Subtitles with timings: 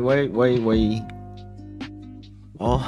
[0.00, 1.02] 喂喂喂喂，
[2.58, 2.80] 哦，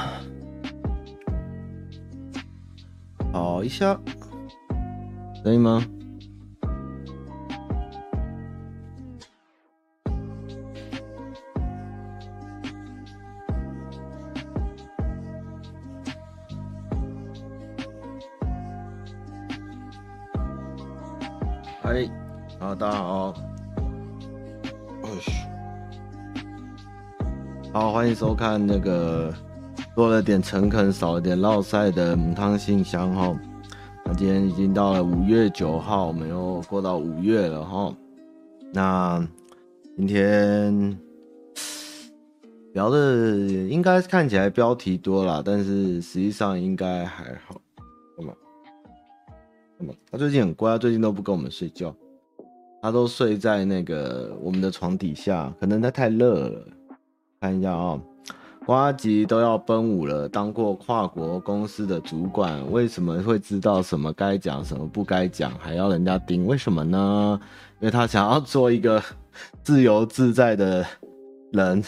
[3.33, 3.99] 好一下，
[5.45, 5.85] 可以吗？
[28.17, 29.31] 收看那个
[29.95, 33.39] 多了点诚恳，少了点烙赛的母汤信箱哈。
[34.07, 37.95] 那今天已经到了五月九号，我们又过到五月了哈。
[38.73, 39.29] 那
[39.99, 40.99] 今天
[42.73, 43.37] 聊的
[43.69, 47.61] 应该看起来标题多了，但是实际上应该还好。
[48.17, 48.33] 那么，
[49.77, 49.93] 那么？
[50.11, 51.95] 他最近很乖，他最近都不跟我们睡觉，
[52.81, 56.67] 他都睡在那个我们的床底下，可能他太热了。
[57.41, 58.01] 看一下啊、哦，
[58.65, 66.47] 呱吉都要奔五了，当过跨国公司的主管，为什么会知道什么该讲，什么不该讲，还要人家盯？
[66.47, 67.39] 为什么呢？
[67.81, 69.03] 因为他想要做一个
[69.63, 70.85] 自由自在的
[71.53, 71.83] 人，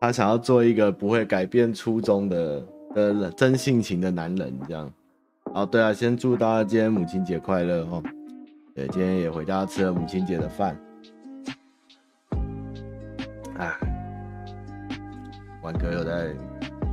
[0.00, 4.90] 他想要做一个不会改变初衷的的真性情的男人，这样。
[5.52, 8.02] 哦，对啊，先祝大家今天母亲节快乐哦。
[8.74, 10.80] 对，今天也回家吃了母亲节的饭。
[13.58, 13.93] 啊。
[15.64, 16.28] 玩哥又在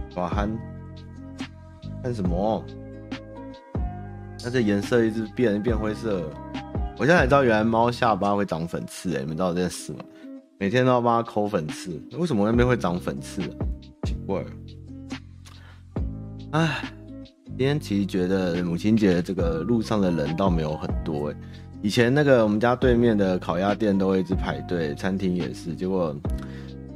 [0.09, 0.49] 耍憨，
[2.01, 2.63] 看什么？
[4.41, 6.23] 它这颜色一直变，变灰色。
[6.97, 9.99] 我现在才知道，原来猫下巴会长粉刺，哎，你们知道这件事吗？
[10.57, 13.41] 每天都要帮它抠粉刺，为什么那边会长粉刺？
[14.03, 14.41] 奇怪。
[16.51, 16.81] 哎，
[17.45, 21.35] 今天其实觉得母亲节这个路上的人倒没有很多，哎，
[21.81, 26.15] 以前那个我们家对面的烤鸭店都会一直排队，餐厅也是，结果。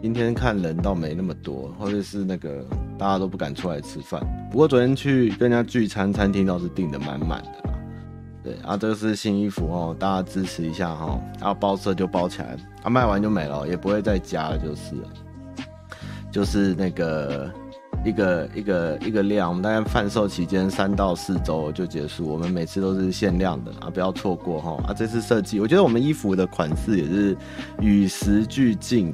[0.05, 2.63] 今天看人倒没那么多，或者是那个
[2.95, 4.21] 大家都不敢出来吃饭。
[4.51, 7.73] 不过昨天去跟人家聚餐，餐厅倒是订得满满的。
[8.43, 11.19] 对啊，这个是新衣服哦，大家支持一下哈。
[11.39, 14.93] 啊，包色就包起来，啊，卖完就没了，也不会再加了，就是，
[16.31, 17.51] 就是那个
[18.05, 22.27] 一个一个一个量，我们大概贩售期间三到四周就结束。
[22.27, 24.77] 我们每次都是限量的啊，不要错过哈。
[24.87, 27.35] 啊，这次设计，我觉得我们衣服的款式也是
[27.81, 29.11] 与时俱进。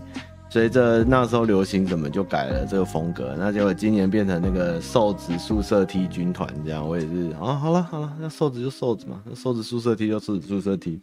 [0.51, 3.33] 随着那时候流行，怎么就改了这个风格？
[3.39, 10.99] 那结果今年变成那个瘦子宿舍 T 军团这样，我也是啊，好了好了，那瘦子就瘦子嘛，那瘦子宿舍 T 就瘦子宿舍 T。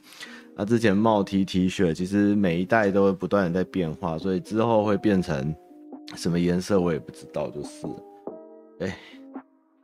[0.54, 5.54] 那之前帽 T T 恤，其实每一代都会不断的在变化，所以之后会变成
[6.14, 7.70] 什么颜色我也不知道，就是。
[8.80, 8.98] 哎，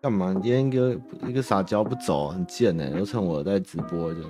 [0.03, 0.35] 干嘛？
[0.43, 4.21] 今天一个一个撒娇不走，很贱呢，又趁我在直播就，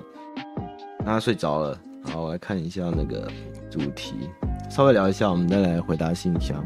[0.99, 1.77] 让他睡着了。
[2.05, 3.29] 好，我来看一下那个
[3.69, 4.29] 主题。
[4.69, 6.63] 稍微聊一下，我们再来回答信箱。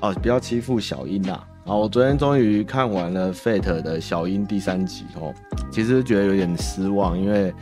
[0.00, 1.46] 哦，不要欺负小樱啦！
[1.64, 5.32] 好，我昨天终于看完了《Fate》的小樱第三集哦，
[5.70, 7.52] 其实觉得有点失望，因为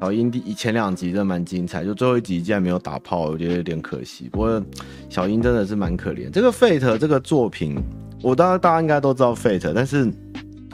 [0.00, 4.28] 小樱第前两集真的蛮精彩，就最后一集竟然没有打炮，我觉得有点可惜。
[4.30, 4.62] 不过
[5.08, 6.30] 小樱真的是蛮可怜。
[6.30, 7.76] 这个《Fate》这个作品，
[8.22, 10.06] 我当然大家应该都知道《Fate》，但是《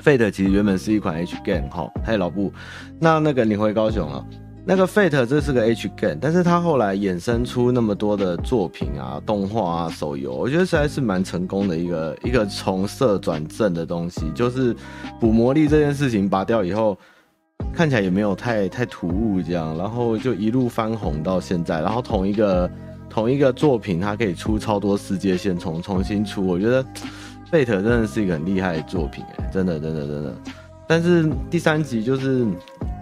[0.02, 1.90] Fate》其实原本是一款 H game 哈。
[2.04, 2.52] 嘿，老布，
[3.00, 4.24] 那那个你回高雄了？
[4.70, 14.30] 那个 Fate 这是个 H game，但是它后来衍生出那么多的作品啊、动画啊、手游，我觉得实在是蛮成功的一个一个从色转正的东西。
[14.32, 14.76] 就是
[15.18, 16.98] 补魔力这件事情拔掉以后，
[17.72, 21.80] 看起来也没有太太突兀这样，然后就一路翻红到现在。
[21.80, 22.70] 然后同一个
[23.08, 26.84] 同一个作品，它可以出超多世界线，重重新出，我觉得
[27.50, 30.34] Fate 真的是一个很厉害的作品哎，真的真的真的。
[30.86, 32.46] 但是第三集就是。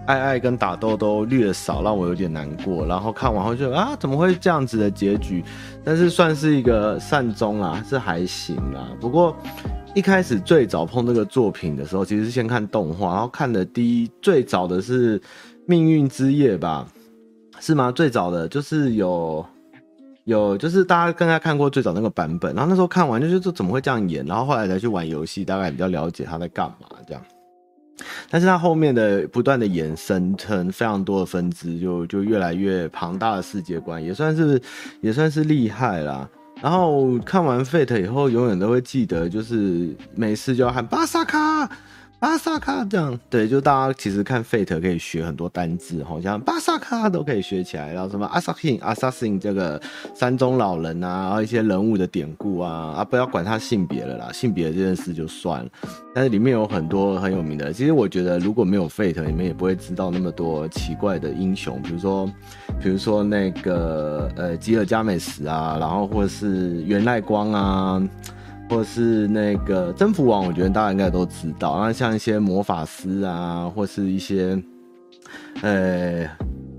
[0.07, 2.87] 爱爱跟打斗都略少，让我有点难过。
[2.87, 5.45] 然后看完后就啊，怎么会这样子的结局？
[5.85, 8.89] 但是算是一个善终啦，是还行啦。
[9.01, 9.37] 不过
[9.95, 15.19] 一开始最早碰这个作品的时候，其实是先看动画，然后看的第一最早的是
[15.67, 16.87] 《命运之夜》吧？
[17.59, 17.91] 是吗？
[17.91, 19.45] 最早的就是有
[20.25, 24.25] 有，就是大家刚才看过最早那个版本，然后那时候看完就觉得怎么会这样演？
[24.27, 27.23] 然后后来才去玩游戏，大概比较了解他在干嘛这样。
[28.31, 34.61] 但是它后面的不断的衍生成非常多的分支，就就越来越庞大的世界观，也算是
[35.01, 36.29] 也算是厉害啦。
[36.63, 41.71] 然后看完 Fate 以后，永远都会记得，就是每次就要喊巴萨卡，
[42.19, 49.81] 巴萨卡这样，对，就大家其实看 Fate 可以学很多单字，好像巴萨卡都可以学起来，然后什么 Assassin Assassin 这个
[50.15, 55.71] 山中老人啊，然后一些人物的典故啊，啊，不要管他性别了啦，性别这件事就算了，
[56.15, 62.27] 但是里面有很多很有名的，其实我觉得如果没有 Fate，你们也不会知道那么多奇怪的英雄，比如说，
[62.81, 68.03] 比如说那个呃吉尔加美什啊，然后或者是源赖光啊。
[68.69, 71.79] 或是那个征服王，我觉得大家应该都知道。
[71.81, 74.61] 那像一些魔法师啊，或是一些，
[75.63, 76.29] 呃，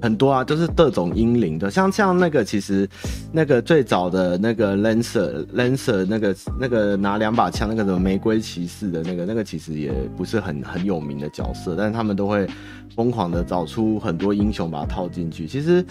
[0.02, 1.72] 很多啊，都是各种英灵的。
[1.72, 2.88] 像像那个，其实
[3.32, 12.46] 那个最早的那个 Lancer Lancer 那个那个拿两把枪那个什么玫瑰骑士的那个那个，其实也不是很很有名的角色，但是他们都会
[12.96, 15.48] 疯狂的找出很多英雄把它套进去。
[15.48, 15.86] 其实。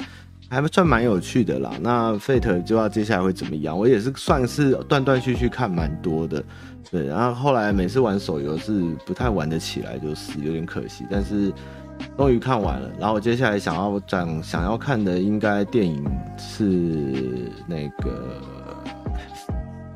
[0.48, 3.76] 还算蛮有趣的啦，那 Fate 就要接下来会怎么样？
[3.76, 6.42] 我也是算是断断续续看蛮多的，
[6.90, 7.06] 对。
[7.06, 11.04] 然后后来每次玩手游是不太玩得起来，就是有点可惜。
[11.10, 11.52] 但是
[12.16, 16.04] 终于看完了，然后我接下来想要讲想要看的应该电影
[16.38, 18.40] 是那个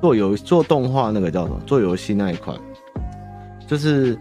[0.01, 1.61] 做游做动画那个叫什么？
[1.65, 2.59] 做游戏那一款，
[3.67, 4.19] 就是。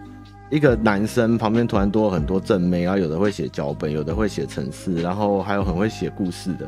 [0.50, 6.66] 一个男生旁边突然多了很多正妹，然后有的会写脚本，有的会写程式，然后还有很会写故事的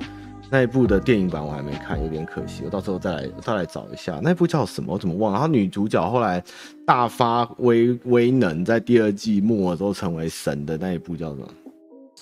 [0.51, 5.39] 那一部的电影版我还没看，有点可惜，我到时候再来再来找一下那部叫什么，我怎么忘了？
[5.39, 6.43] 然后女主角后来
[6.85, 11.47] 大发威威能，在第二季末的时候成为神的那一部叫什么？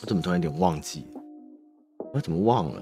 [0.01, 1.05] 我怎么突然有点忘记？
[2.13, 2.81] 我怎么忘了？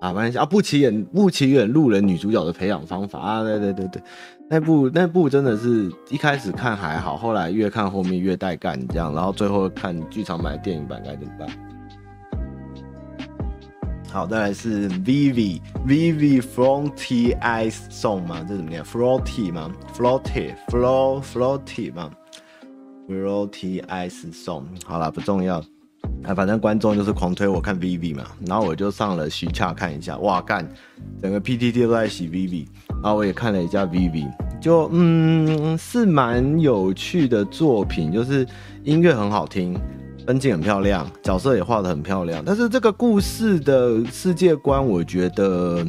[0.00, 4.02] 啊，没关系啊，不起眼不起眼路人女主角的培养方法啊，对对对对。
[4.48, 11.48] 那部那部真的是一开始看还好，后来越看后面越带干这样，然后最后看剧场版电影版该怎么办？
[14.10, 18.44] 好，再来是 Vivi Vivi Floaty Ice Song 吗？
[18.48, 22.10] 这怎么念？Floaty 吗？Floaty Float Floaty 吗
[23.08, 25.62] ？Floaty Ice Song 好了，不重要。
[26.22, 30.68] 啊，反正观众就是狂推我看 Vivy 嘛，然后我就上了徐恰看一下，哇干，
[31.22, 32.66] 整个 PTT 都在洗 Vivy，
[33.02, 34.28] 然后我也看了一下 Vivy，
[34.60, 38.46] 就嗯是蛮有趣的作品，就是
[38.84, 39.74] 音乐很好听，
[40.26, 45.86] 分镜很漂亮，角色也画得很漂亮，但是这个故事的世界观，我觉得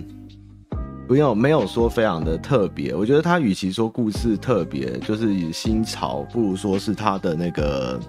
[1.10, 8.00] 不用没有说非常的特别，我觉得它与其说故事特别，就是新潮，不如说是它的那个。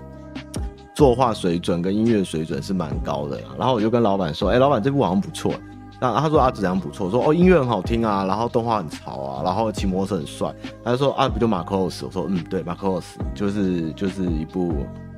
[0.94, 5.52] 作画水准跟音乐水准是蛮高的，然后我就跟老板说：“哎、老板这部好像不错。”
[6.00, 10.52] 那他说：“啊，质量不错。”说：“哦，音乐很好听啊，然后动画很潮啊，然后骑摩托车很帅。”
[10.84, 14.74] 他就说：“啊，不就马克洛斯？”我说：“嗯，对，马克洛斯就是就是一部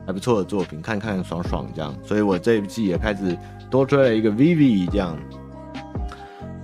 [0.07, 3.37] 还不错的作品，看看爽爽这样。”所以我这一季也开始
[3.71, 5.17] 多追了一个 Vivi 这样，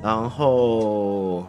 [0.02, 1.44] 然后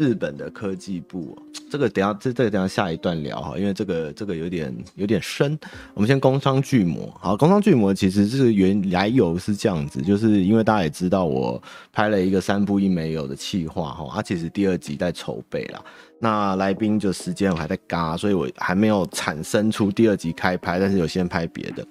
[0.00, 1.36] 日本的科技部。
[1.70, 5.56] 这个等下，这这个等下下一段聊哈，因为这个这个有点有点深。
[5.92, 11.62] 我们先工商巨魔，好，工商巨魔其实是原来由是这样子，就是因为大家也知道我
[11.92, 15.84] 拍了一个三部一没有的企划哈，它其实第二集在筹备啦。
[16.22, 21.84] 那来宾就时间我还在嘎，所以我还没有产生出第二集开拍，但是有先拍别的。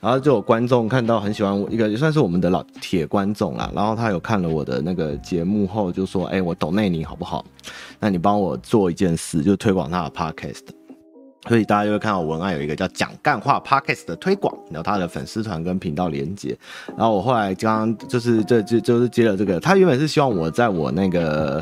[0.00, 7.44] 然后就有观众看到很喜欢我一个也算是我们的老铁观众啦，然后他有看了我的那个节目后就说：“哎、我懂内你好不好？
[7.98, 10.62] 那你帮我做一件事，就推广他的 podcast。”
[11.48, 16.56] 所以大家就会看到文案有一个叫“讲干话 Podcast” 的推广，然后他的粉丝团跟频道连接。
[16.96, 21.60] 然后我后来刚刚就是这就就是接了这个，他原本是希望我在我那个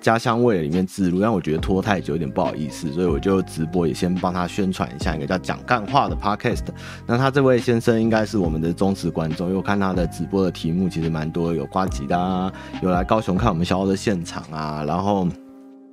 [0.00, 6.66] 家乡味里面置入，但我觉得拖太久有点不好意思，所以我就直播也先帮他宣传一下一个叫“讲干话”的 Podcast。
[7.04, 15.26] 那他这位先生应该是我们的忠实观众，因为我看他的直播的题目其实蛮多，有呱吉的啊，有来高雄看我们小欧的现场啊，然后。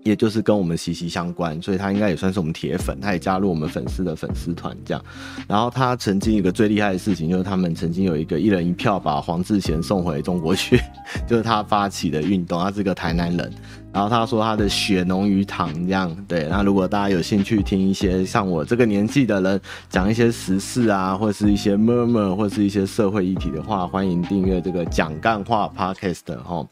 [0.03, 5.03] 也就是跟我们息息相关，所以他应该也算是我们铁粉，他也加入我们粉丝的粉丝团这样。
[5.47, 10.79] 然后他曾经一个最厉害的事情，就是他们曾经有一个一人一票把黄志贤送回中国去，
[11.27, 12.61] 就是他发起的运动。
[12.61, 13.51] 他是个台南人，
[13.91, 16.15] 然后他说他的血浓于糖这样。
[16.27, 26.65] 对，那如果大家有兴趣听一些像我这个年纪的人讲一些时事啊，或是一些 murmur 或是一些社会议题的话，欢迎订阅这个讲干话 podcast 哈。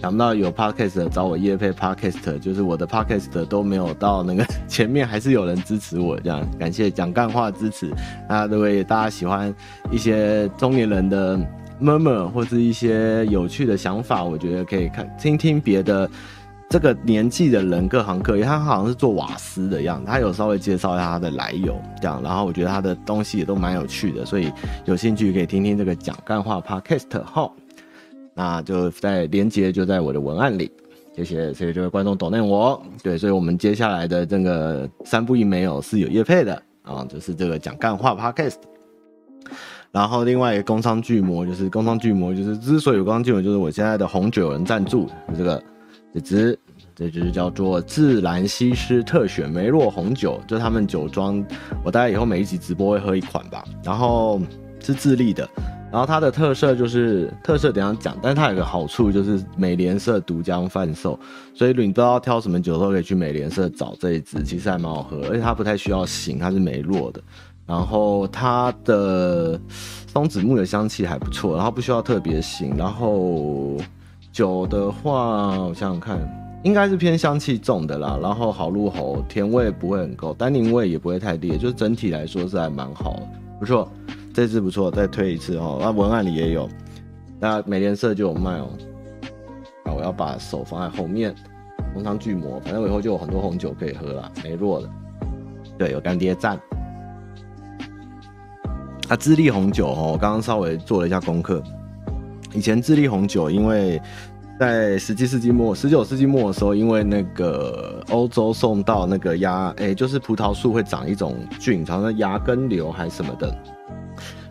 [0.00, 7.90] 想不到有 podcast 找我夜配 podcast，就是我的 podcast 都没有到那个 前面，还是有人支持我这样，感谢讲干话支持。
[8.26, 9.54] 那各位大家喜欢
[9.90, 11.38] 一些中年人的
[11.78, 16.08] murmur 或是一些有趣的想法，我觉得可以看听听别的
[16.70, 24.50] 这个年纪的人各行各业，他好像是做瓦斯的样子，他有稍微介绍一下他的来由这样，然后我觉得他的东西也都蛮有趣的，所以
[24.86, 27.50] 有兴趣可以听听这个讲干话 podcast 哈。
[28.34, 30.70] 那就在连接就在我的文案里，
[31.14, 32.80] 谢谢谢，谢这位观众懂内我。
[33.02, 38.56] 对，所以我们接下来的这个三不一没有是有业配的啊，就是这个讲干话 Podcast。
[39.92, 45.62] 然后另外一个工商巨魔就是工商巨魔，就是之所以有工商巨魔，就是我现在的红酒有人赞助，就这个
[46.14, 46.58] 这支
[46.94, 51.44] 这支叫做自然西施特选梅洛红酒，就他们酒庄，
[51.84, 53.64] 我大概以后每一集直播会喝一款吧。
[53.82, 54.40] 然后
[54.78, 55.48] 是智利的，
[55.90, 61.18] 然后它的特色就是特色等一下讲，但它有个好处就是美联社独家贩售，
[61.54, 67.20] 所以你不知道挑什么酒都可以去美联社找这一支，其实还蛮好喝，而且它不太需要醒，它是梅洛的。
[67.66, 69.60] 然后它的
[70.08, 72.74] 松子木的香气还不错，然后不需要特别醒。
[72.76, 73.76] 然后
[74.32, 76.18] 酒的话，我想想看，
[76.64, 78.18] 应该是偏香气重的啦。
[78.20, 83.28] 然后好入喉，甜味不会很够，单宁味也不会太烈，就是整体来说是还蛮好的，
[83.60, 83.88] 不错。
[84.32, 85.78] 这支不错，再推一次哦。
[85.80, 86.68] 那文案里也有，
[87.38, 88.70] 那美联社就有卖哦。
[89.84, 91.34] 啊我要把手放在后面，
[91.92, 94.88] 红糖巨魔，反正我以后就有很多红酒可以喝了，梅洛的。
[95.76, 96.58] 对，有干爹赞。
[99.08, 101.62] 啊，智利红酒哦，我刚刚稍微做了一下功课。
[102.52, 104.00] 以前智利红酒，因为
[104.60, 113.52] 在十七世纪末、十九世纪末的时候，因为那个欧洲送到那个芽，哎、就是葡萄树会长一种菌，好像芽根瘤还是什么的。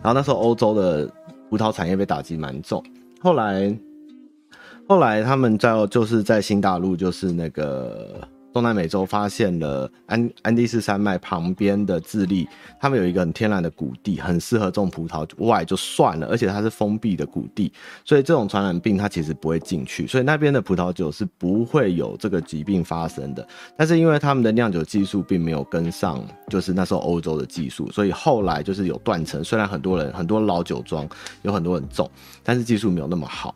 [0.02, 1.10] 然后那时候欧洲的
[1.48, 2.82] 葡萄产业被打击蛮重。
[3.20, 3.78] 后来，
[4.88, 8.28] 后来他们在就是在新大陆，就是那个。
[8.52, 12.48] 东南美洲发现了安安第斯山脉旁边的智利，
[12.80, 15.20] 他们有一个很天然的谷地，很适合种葡萄。
[15.38, 17.72] 外就算了，而且它是封闭的谷地，
[18.04, 23.46] 所以这种传染病它其实不会进去，所以那边的葡萄酒是不会有这个疾病发生的。
[23.76, 29.42] 但是因为他们的酿酒技术并没有跟上，就是那时候欧洲的技术，所以后来就是有断层。
[29.44, 31.08] 虽然很多人很多老酒庄
[31.42, 32.10] 有很多人种，
[32.42, 33.54] 但是技术没有那么好。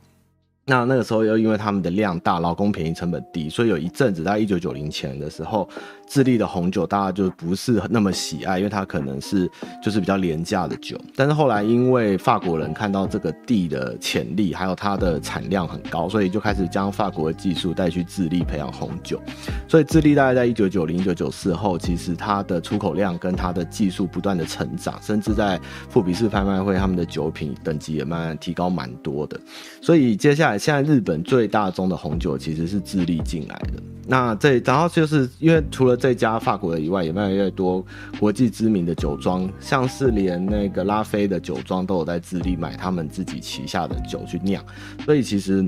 [0.67, 5.69] 那那个时候又因为他们的量大，劳工便宜，成本低，所以有一阵子在一九九零前的时候，
[6.09, 9.47] 智利的红酒大家就不是那么喜爱，因为它可能是
[9.83, 10.99] 就是比较廉价的酒。
[11.15, 19.21] 但是后来因为法国人看到这个地的潜力，还有它的产量很高，所以就开始将法国的技术带去智利培养红酒。
[19.69, 29.39] 所以智利大概在一九九零、一九九四后，其实它的出口量跟它的技术不断的成长，甚至在富比士拍卖会，他们的酒品等级也慢慢提高蛮多的。
[29.83, 30.54] 所以接下来。
[30.59, 33.83] 现在日本最大宗的红酒其实是智利进来的。
[34.07, 37.83] 那这然后就是因为除了这家法国的以外，也越来越多
[38.21, 44.63] 国际知名的酒庄，像是连那个拉菲的酒庄都有在智利买他们自己旗下的酒去酿。
[45.07, 45.67] 所以其实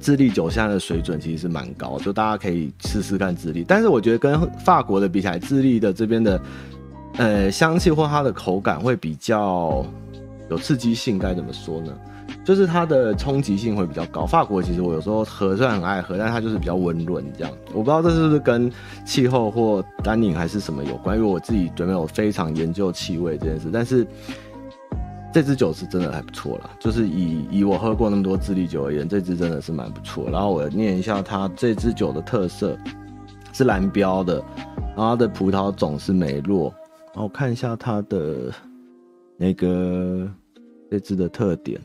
[0.00, 3.64] 智利酒现在的水准其实是蛮高，就大家可以试试看智利。
[3.66, 6.42] 但是我觉得跟法国的比起来，智利的这边的
[7.18, 9.86] 呃香气或它的口感会比较
[10.50, 11.96] 有刺激性，该怎么说呢？
[12.44, 14.26] 就是它的冲击性会比较高。
[14.26, 17.52] 法国其实我有时候喝，虽然很爱喝，但它就是比较温润这样。
[17.72, 18.70] 我不知道这是不是跟
[19.04, 23.68] 气候或单宁还是什么有关，因为我自己没有非常研究气味这件事。
[23.72, 24.06] 但是
[25.32, 30.28] 这支酒是真的还不错啦，就是以以我喝过那么多智利酒而言，这支真的是蛮不错。
[30.30, 32.76] 然后我念一下它这支酒的特色，
[33.52, 34.44] 是蓝标的，
[34.94, 36.74] 然后它的葡萄种是梅洛。
[37.14, 38.52] 然后我看一下它的
[39.36, 40.28] 那个
[40.90, 41.80] 这支的特点。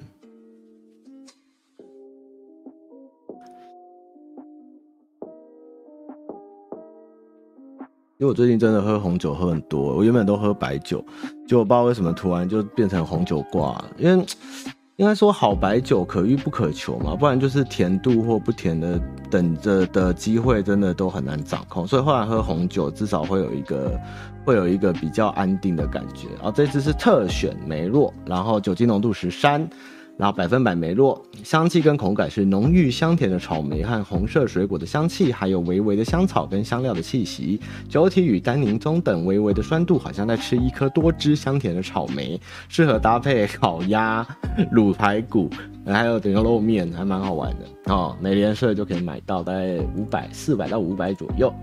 [8.19, 11.05] 因为我最近真的喝红酒喝很多，我原本都喝白酒，
[11.47, 13.79] 就我不知道为什么突然就变成红酒挂。
[13.95, 14.25] 因为
[14.95, 21.85] 应该说好白酒可遇不可求嘛，不然就是甜度或不甜的等着的机会真的都很难掌控。
[21.85, 23.95] 所以后来喝红酒至少会有一个
[24.43, 26.27] 会有一个比较安定的感觉。
[26.37, 29.69] 然后这支是特选梅洛，然后酒精浓度十三。
[30.17, 37.59] 然后百分百梅洛，香气跟口感是浓郁香甜的草莓和红色水果的香气，还有微微的香草跟香料的气息。
[37.87, 44.25] 酒体与单宁中等，微微的酸度，好像在吃一颗多汁香甜的草莓，适合搭配烤鸭、
[44.73, 45.51] 卤排骨，
[45.85, 48.17] 还有牛肉面，还蛮好玩的哦。
[48.19, 51.53] 美联社就可以买到，大概五百、四百到五百左右。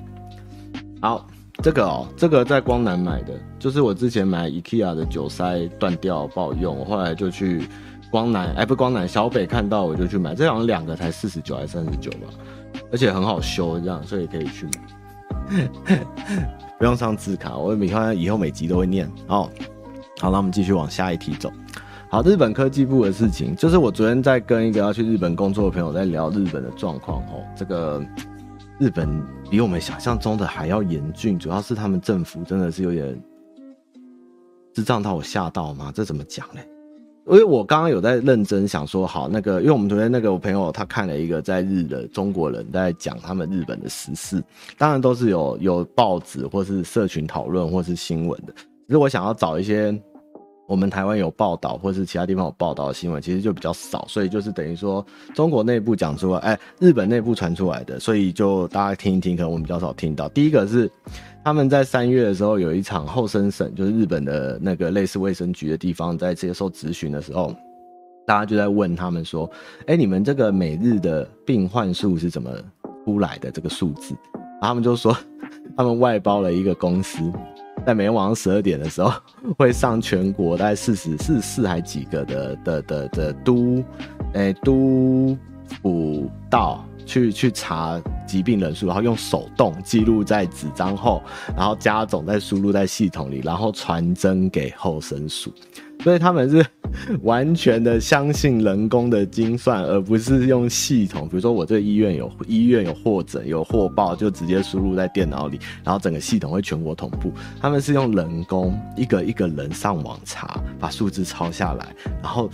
[1.01, 1.27] 好，
[1.61, 7.67] 这个哦，这个在光南买的，就是我之前买 IKEA 的酒塞断掉不好用，我后来就去。
[8.15, 12.29] 光南哎，不光南，小北看到我就去买，这好像两个才四十九还是三十九吧，
[12.93, 14.69] 而且很好修，这样所以可以去
[15.49, 15.69] 买，
[16.79, 17.57] 不用上字卡。
[17.57, 19.51] 我每看以后每集都会念哦。
[20.21, 21.51] 好，那我们继续往下一题走。
[22.09, 27.45] 好，日本科技部的事情，就是我昨天在跟一个要去日本工作的朋友在聊日本的状况哦。
[27.57, 28.01] 这个
[28.79, 33.21] 日本比我们想象中的还要严峻，主要是他们政府真的是有点
[34.73, 35.91] 智障到我吓到吗？
[35.93, 36.61] 这怎么讲呢？
[37.27, 44.45] 因为我刚刚有在认真想说，好，那个，因为我们昨天那个我朋友他看了一个在日的中国人在讲他们日本的时事，
[44.77, 48.53] 当然都是有有报纸或是社群讨论或是新闻的。
[48.87, 49.99] 其实我想要找一些
[50.69, 55.05] 我们台湾有报道或是其他地方有报道的新闻，其实就比较少，所以就是等于说
[55.35, 60.29] 中国内部讲出来，哎，日本内部传出来的，所以就大家听一听，可能我们比较少听到。
[60.29, 60.91] 第一个是。
[61.45, 67.55] 他们在三月的时候有一场后生省，就是日本的那个类似卫生局的地方，在接受质询的时候，
[68.27, 69.49] 大家就在问他们说
[69.87, 72.51] ：“哎，你们这个每日的病患数是怎么
[73.05, 73.51] 出来的？
[73.51, 74.15] 这个数字？”
[74.63, 75.15] 他们就说，
[75.77, 77.31] 他们外包了一个公司，
[77.85, 79.13] 在每天晚上十二点的时候，
[79.59, 83.85] 会上全国大概四十四四还几个的的的的都，
[84.33, 85.37] 哎都
[85.83, 86.83] 府道。
[87.07, 91.23] 去去查疾病人数，然后用手动记录在纸张后，
[91.57, 95.53] 然后加总再输入在系统里，然后传真给后生署。
[96.03, 96.67] 所以他们是
[97.23, 101.27] 完全的相信人工的精算，而不是用系统。
[101.29, 107.33] 比如说我这个医院有医院有获诊有获报，就直接输入在电脑里，然后整个系统会全国同步。
[107.61, 112.51] 他们是用人工一个一个人上网查，把数字抄下来，然后。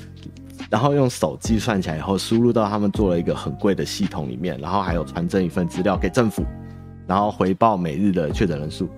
[0.71, 6.45] 然后用手计算起来以后，输入到他们做了一个很贵的系统里面，然后还有传真一份资料给政府，
[7.09, 8.89] 然后回报每日的确诊人数，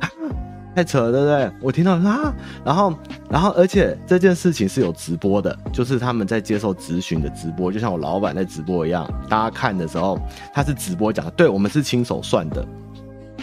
[0.74, 1.52] 太扯了，对不对？
[1.60, 2.34] 我听到啊，
[2.64, 2.94] 然后，
[3.28, 10.18] 然后，而且这件事情是有直播的，就是他们在接受咨询的直播，就像我老板在直播一样，大家看的时候
[10.54, 12.66] 他是直播讲的，对，我们是亲手算的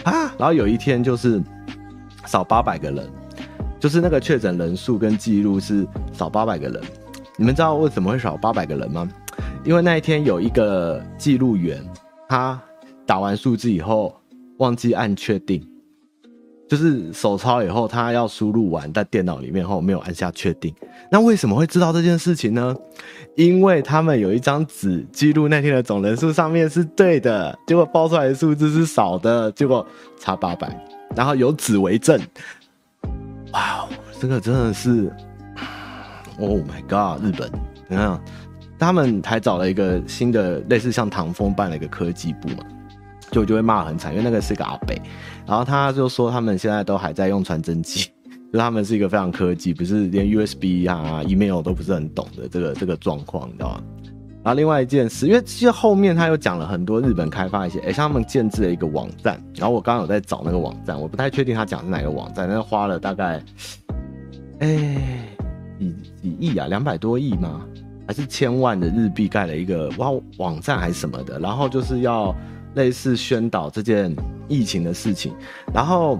[0.02, 1.40] 啊，然后有一天就是
[2.26, 3.08] 少八百个人，
[3.78, 6.82] 就是那个确诊人数跟记录是少八百个人。
[7.40, 9.08] 你们知道为什么会少八百个人吗？
[9.64, 11.80] 因为那一天有一个记录员，
[12.28, 12.60] 他
[13.06, 14.12] 打完数字以后
[14.56, 15.64] 忘记按确定，
[16.68, 20.74] 就是手抄以后他要输入完在电脑里面后没有按下确定。
[21.12, 22.74] 那为什么会知道这件事情呢？
[23.36, 29.86] 因为他们有一张纸记录那天的总人数上面是对的，结果报出来的数字是少的，结果
[30.18, 30.68] 差八百，
[31.14, 32.20] 然后有纸为证。
[33.52, 33.88] 哇，
[34.20, 35.08] 这个真的是。
[36.38, 37.20] Oh my god！
[37.24, 37.50] 日本，
[37.88, 38.20] 你看，
[38.78, 42.64] 他们还找了一个新的类似像唐风办了一个科技部嘛，
[43.32, 45.00] 就就会骂很惨，因为那个是个阿北，
[45.46, 48.08] 然后他就说他们现在都还在用传真机，
[48.52, 53.82] 就他们是一个非常科技，不是连 USB 啊、email 都不是很懂的这个这个状况，你知道吗？
[54.44, 63.42] 然后另外一件事，因为其实后面他又讲了很多日本开发一些，哎，像他们建制了一个网站，然后我刚刚有在找那个网站，我不太确定他讲是哪个网站，但是花了大概，
[64.60, 65.34] 哎。
[65.78, 67.64] 几几亿啊，两百多亿吗？
[68.06, 71.38] 还是千万的日币盖了一个哇网站还是什么的？
[71.38, 72.34] 然后就是要
[72.74, 74.14] 类似宣导这件
[74.48, 75.34] 疫情的事情，
[75.74, 76.18] 然后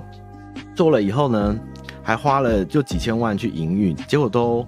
[0.75, 1.59] 做了以后呢，
[2.03, 4.67] 还花了就几千万去营运，结果都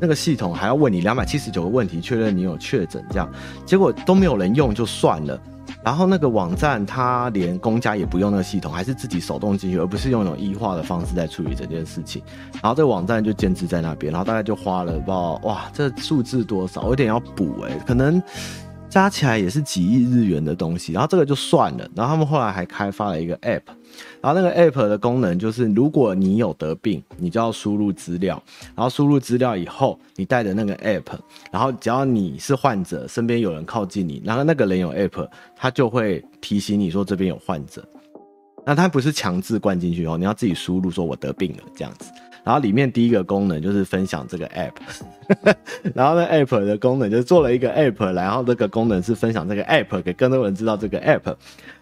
[0.00, 3.30] 那个系统还要问你两百七十九个问题，确认你有确诊这样，
[3.66, 5.38] 结果都没有人用就算了。
[5.84, 12.22] 然后那个网站，它连公家也不用那个系统，还是自己手动进去，而不是用那种异化的方式在处理整件事情。
[12.54, 16.82] 然后这个网站就建置在那边，然后大概就花了不知道哇，这数字多少？
[16.82, 18.22] 我有点要补哎，可能
[18.88, 20.92] 加起来也是几亿日元的东西。
[20.92, 23.62] 然后这个就算了，然后他们后来还开发了一个 App。
[24.20, 28.42] 然后那个 app 的功能就是，如果你有得病，你就要输入资料，
[28.74, 31.18] 然后输入资料以后，你带着那个 app，
[31.50, 37.86] 然后只要你是患者，身边有人靠近你，然后那个人有 app，他就会提醒你说这边有患者。
[38.64, 42.12] 那他不是强制灌进去哦，你要自己输入说我得病了这样子。
[42.44, 45.54] 然后里面第一个功能就是分享这个 app，
[45.94, 51.34] 然后那 app 的功能就是做了一个 app，然后这个功能是分享这个 app 给更多人知道这个 app，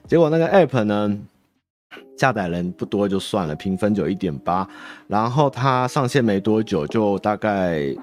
[0.06, 1.18] 结果那个 app 呢？
[2.16, 4.68] 下载人不多就算了，评分就一点八，
[5.06, 7.94] 然后它上线没多久就大概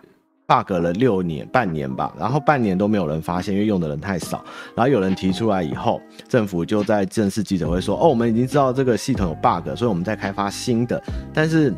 [0.45, 4.43] bug 了六年半年吧，然后半年都没有人发现，因为用的人太少。
[4.75, 11.01] 然后有人提出来以后，政府就在正式记者会说：“哦，我们已经知道这个系统有 bug，所以我们在开发新的。”
[11.33, 11.73] 但是。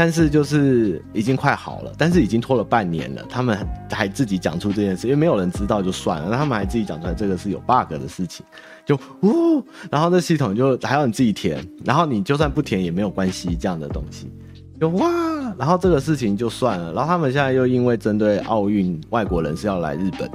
[0.00, 3.58] 但是就是已经快好了，但是已经拖了半年了，他们
[3.90, 8.46] 还自己讲出这件事，因为没有人知道就算了，那他们还自己讲出来这个是有 bug 的事情，
[8.88, 14.32] 就呜，然后那系统就还要你自己填，然后你就算不填也没有关系这样的东西，
[14.80, 15.10] 就哇，
[15.58, 20.26] 然后这个事情就算了，然后他们现在又因为针对奥运外国人是要来日本，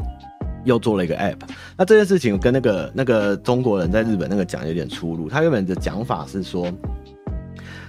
[0.66, 1.40] 又做了一个 app，
[1.76, 6.72] 那这件事情跟那个那个中国人在日本那个讲有点出入，他原本的讲法是说。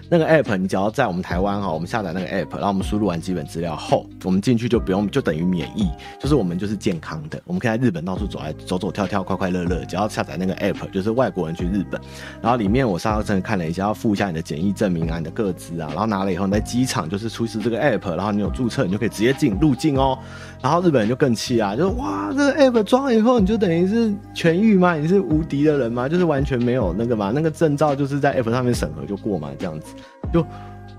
[0.09, 5.89] 那个 app 你只要在我们台湾哈，我们下载那个 app，然后我们输入完基本资料后，我们进去就不用，就等于免疫，
[6.21, 9.85] 就是我们就是健康的，我们可以在日本到处走来走走跳跳，快快乐乐。
[9.87, 12.01] 只要下载那个 app，就是外国人去日本，
[12.43, 20.19] 然后里面我上次真的看了一下，要附一下你的检疫证明啊，你的个资啊，然后拿了以后你在机场就是出示这个 app，然后你有注册，你就可以直接进入境哦。
[20.63, 24.95] 然后日本人就更气啊，就是哇，这个 app 装了以后，你就等于是痊愈吗？
[24.95, 26.09] 你是无敌的人吗？
[26.09, 29.94] 就是完全没有那个嘛，那个证照就是在 app 上面审核就过嘛，这样子
[30.33, 30.45] 就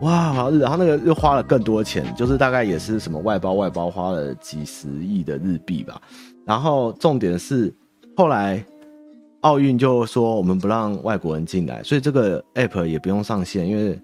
[0.02, 6.02] 哇，然后那个又花了更多钱，就是大概也是什么外包外包花了几十亿的日币吧。
[6.46, 7.74] 然后重点是
[8.16, 8.64] 后来
[9.42, 14.00] 奥运就说我们不让外国人进来，所以这个 app 也不用上线，因为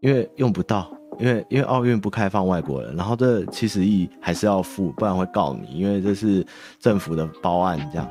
[0.00, 0.90] 因为用不到。
[1.18, 6.44] 因为因为奥运不开放外国人，然后这七十亿还是要付，不然会告你，因为这是
[6.78, 8.06] 政府的包案，这样。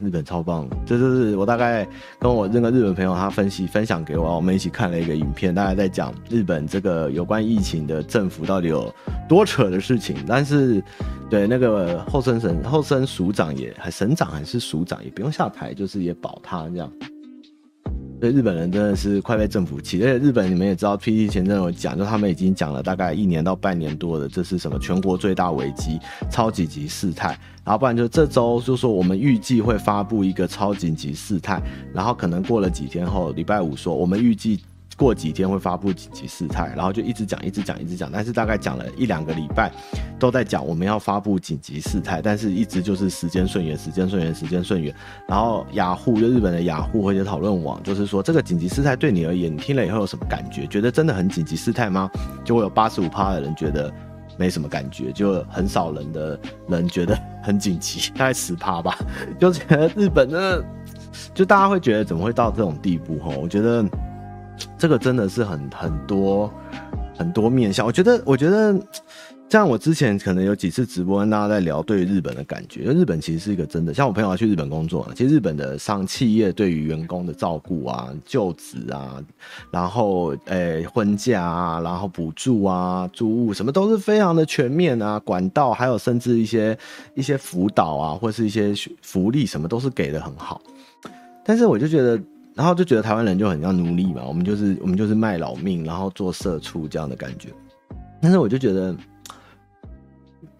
[0.00, 1.86] 日本超棒，这就是我大概
[2.18, 8.92] 跟我那个日本朋友他分析分享给我，我们一起看了一个影片，大概在讲日本这个有关疫情的政府到底有
[9.28, 10.16] 多扯的事情。
[10.26, 10.82] 但是
[11.30, 16.90] 对那个后生省后生署长也还省长还是署长也不用下台，就是也保他这样。
[18.24, 31.60] 所以日本人真的是快被政府气，而且日本你们也知道，P D 前阵有讲，就他们已经讲了大概一年到半年多的，这是什么全国最大危机，超级级事态，然后不然就这周就说我们预计会发布一个超紧急事态，
[31.92, 34.58] 然后可能过了几天后，礼拜五说我们预计。
[34.96, 39.72] 过几天会发布紧急事态，然后就一直讲，一直讲，一直讲，但是大概讲了一两个礼拜，
[40.18, 44.94] 都在讲我们要发布紧急事态，但是一直就是时间顺延，时间顺延，时间顺延。
[45.26, 50.66] 然后雅虎就日本的雅虎或者讨论网，就是说这个紧急事态对你而言，你听了以后有什么感觉？
[50.66, 52.10] 觉得真的很紧急事态吗？
[52.44, 53.92] 就会有八十五趴的人觉得
[54.38, 58.96] 没什么感觉，就很少人的人觉得很紧急， 大概十趴吧。
[59.40, 60.64] 就觉得日本的，
[61.34, 63.18] 就大家会觉得怎么会到这种地步？
[63.18, 63.84] 哈，我觉得。
[64.78, 66.52] 这个真的是很很多
[67.16, 68.74] 很多面向，我觉得，我觉得，
[69.48, 79.22] 像我之前可能有几次直播跟大家在聊对于日本的感觉，因为日本其实是一个真的，像我朋友要去日本工作，其实日本的上企业对于员工的照顾啊、就职啊，
[79.70, 86.76] 然后诶婚假啊，然后补助啊、租屋什么都是非常的全面啊，管道还有甚至一些
[87.14, 90.60] 一些辅导啊，或是一些福利什么都是给的很好，
[91.44, 92.20] 但是我就觉得。
[92.54, 97.48] 然后就觉得台湾人就很像奴隶嘛，我们就是我们就是卖老命，然后做社畜这样的感觉。
[98.22, 98.94] 但是我就觉得，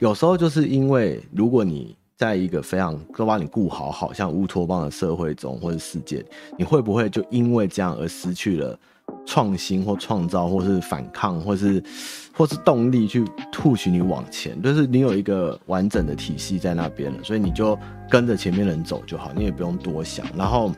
[0.00, 6.24] 有时候就是因为如果你在一个非常都把你顾好，好像乌托邦的社会中或者世界，
[6.59, 8.76] 你会不会就因为这样而失去了
[9.24, 11.80] 创新或创造，或是反抗，或是
[12.35, 14.61] 或是动力去 push 你往前？
[14.61, 17.78] 就是你有一个完整的体系在那边了，所以你就
[18.11, 20.26] 跟着前面人走就好，你也不用多想。
[20.37, 20.72] 然后。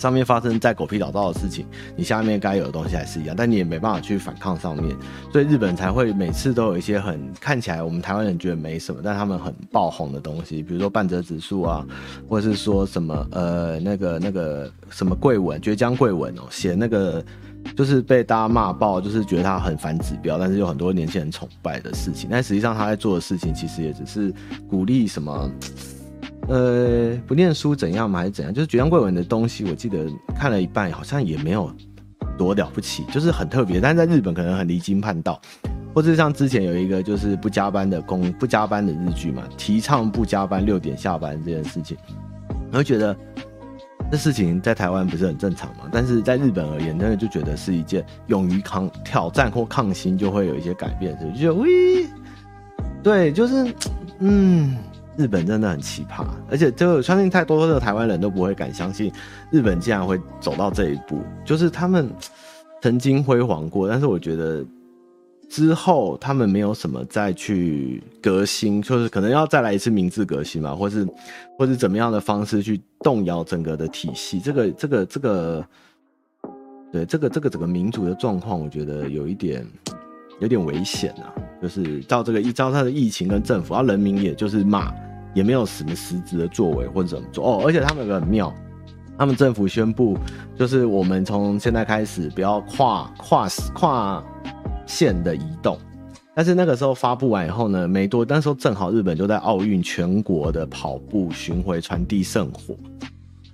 [0.00, 4.96] 上面发生再狗屁倒灶的事情，你下面该有的东西还是一样，但你也没办法去反抗上面，
[5.30, 11.86] 所以日本才会每次都有一些很看起来我们台湾人觉得没什么，但他们很爆红的东西，比如说半泽直树啊，
[12.26, 17.22] 或者是说什么呃那个那个什么桂文绝江贵文哦，写那个
[17.76, 24.32] 就是被大家骂爆，就是觉得他很反指标，但是有很多年轻人崇拜的事情，但实际上他在做的事情其实也只是
[24.66, 25.50] 鼓励什么。
[26.50, 28.18] 呃，不念书怎样吗？
[28.18, 28.52] 还是怎样？
[28.52, 31.72] 就是堀江贵文的东西，我记得看了一半，好像也没有
[32.36, 33.80] 多了不起，就是很特别。
[33.80, 35.40] 但是在日本可能很离经叛道，
[35.94, 41.96] 或者像之前有一个就是不加班的工不加班的日剧嘛，提倡不加班六点下班这件事情，
[42.72, 43.16] 我会觉得
[44.10, 45.84] 这事情在台湾不是很正常嘛？
[45.92, 51.68] 但是在日本而言，真的就觉得是一件勇于抗挑战或抗新就会有一些改变，就觉得喂，
[53.04, 53.72] 对，就是
[54.18, 54.76] 嗯。
[55.20, 59.12] 日本真的很奇葩，而且就相信太多的台湾人都不会敢相信，
[59.50, 61.20] 日本竟然会走到这一步。
[61.44, 62.08] 就是他们
[62.80, 64.64] 曾经辉煌过，但是我觉得
[65.50, 71.06] 之后他们没有什么再去革新，就是可能要再来一次明治革新嘛，或是
[71.58, 74.40] 或是怎么样的方式去动摇整个的体系。
[74.40, 75.64] 这个这个这个，
[76.90, 79.66] 对这个这个整个民主的状况，我觉得有一点。
[80.40, 81.28] 有点危险啊，
[81.60, 84.90] 就是照这个一照他的疫情跟政府，然后人民也就是骂，
[85.34, 87.62] 也没有什么实质的作为或者怎么做哦。
[87.64, 88.52] 而且他们有个很妙，
[89.18, 90.16] 他们政府宣布，
[90.56, 94.24] 就是我们从现在开始不要跨跨跨
[94.86, 95.78] 线的移动。
[96.34, 102.76] 但是那个时候发布完以后呢，没多，那时候正好日本就在奥运全国的跑步巡回传递圣火，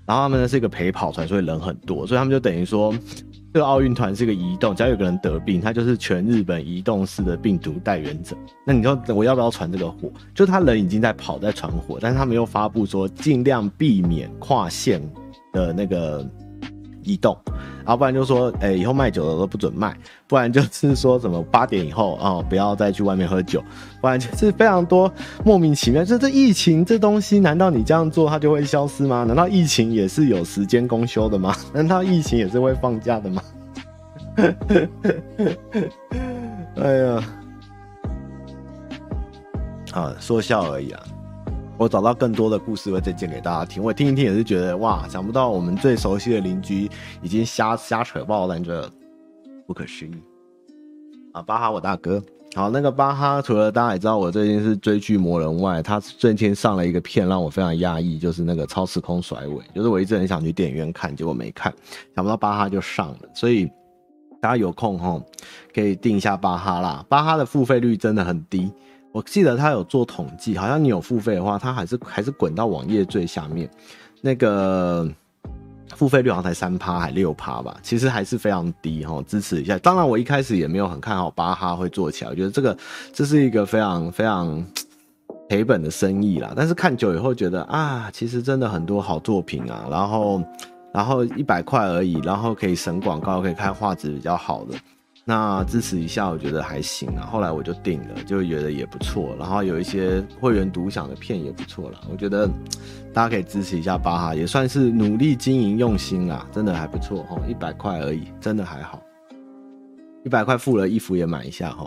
[0.04, 2.94] 然后他们呢是一个陪跑团，所以人很多，所以他们就等于说。
[3.56, 8.36] 这个奥运团是个移动，只要有个人得病，他就是全日本移动式的病毒带源者。
[8.66, 10.12] 那你说我要不要传这个火？
[10.34, 15.00] 就他人已经在跑，在传火，但是他们又发布说尽量避免跨线
[15.54, 16.22] 的那个
[17.06, 17.34] 移动，
[17.84, 23.62] 然后不然就说，哎、以后卖酒的都不准卖，不然就是说什么八点以后啊、哦，不要再去外面喝酒，
[24.00, 25.10] 不然就是非常多
[25.44, 26.04] 莫名其妙。
[26.04, 29.24] 就这疫情这东西，难道你这样做它就会消失吗？
[29.24, 31.54] 难道疫情也是有时间公休的吗？
[31.72, 33.42] 难道疫情也是会放假的吗？
[36.76, 37.24] 哎呀，
[39.92, 41.02] 啊，说笑而已啊。
[41.78, 48.90] 我找到更多的故事会再讲给大家听，我听一听也是觉得哇，想不到我们最熟悉的邻居已经瞎瞎扯爆了，这
[49.66, 50.10] 不可思议
[51.32, 51.42] 啊！
[51.42, 52.22] 巴哈我大哥，
[52.54, 61.70] 好，那个巴哈除了大家也知道我最近是追剧魔人外，他最近上了一个片让我非常压抑，就是那个超时空甩尾，就是我一直很想去电影院看，结果没看，
[62.14, 63.70] 想不到巴哈就上了，所以
[64.40, 65.20] 大家有空哈
[65.74, 68.72] 可以订一下巴哈啦，巴哈的付费率真的很低。
[69.16, 73.66] 我记得他有做统计，好像你有付费的话，他还是还是滚到网页最下面，
[74.20, 75.08] 那个
[75.94, 79.78] 付费率好像才三趴还六趴吧，其实还是非常低哈，支持一下。
[79.78, 82.76] 当然，我一开始也没有很看好巴哈会做起来，我觉得这个
[83.10, 84.62] 这是一个非常非常
[85.48, 86.52] 赔本的生意啦。
[86.54, 90.42] 但是看久以后觉得啊，其实真的很多好作品啊，然后
[90.92, 94.74] 然后一百块而已，然后可以省广告，可以看画质比较好的。
[95.28, 97.26] 那支持一下，我觉得还行啊。
[97.26, 99.34] 后来我就订了，就觉得也不错。
[99.36, 102.00] 然后有一些会员独享的片也不错了。
[102.08, 102.48] 我觉得
[103.12, 107.36] 大家可以支持一下巴哈，也算是努力经营用心啦，真的还不错哈。
[107.48, 109.02] 一百块而已，真的还好。
[110.24, 111.84] 一百块付了衣服也买一下哈。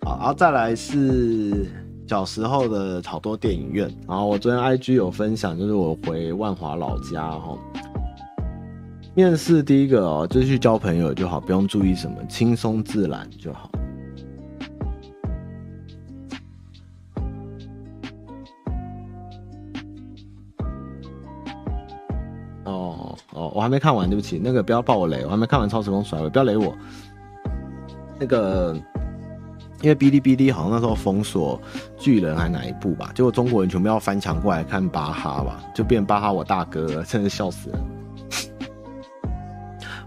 [0.00, 1.66] 好，然后再来是
[2.06, 3.94] 小时候的好多电影院。
[4.08, 7.58] 然后我昨天 IG 有分享，就是我回万华老家哈。
[9.16, 13.70] 面试第一个哦，就去交朋友就好，不用注意什么，轻松自然就好。
[22.64, 26.76] 哦哦，我还没看完，对不起，那个不要爆我雷，我还没看完《超时空甩尾》，不要雷我。
[28.20, 28.74] 那个，
[29.80, 31.58] 因为哔哩哔哩好像那时候封锁
[31.96, 37.78] 巨人还哪一部吧，结果中国人全部要翻墙过来看巴哈吧，就变巴哈我大哥，真是笑死了。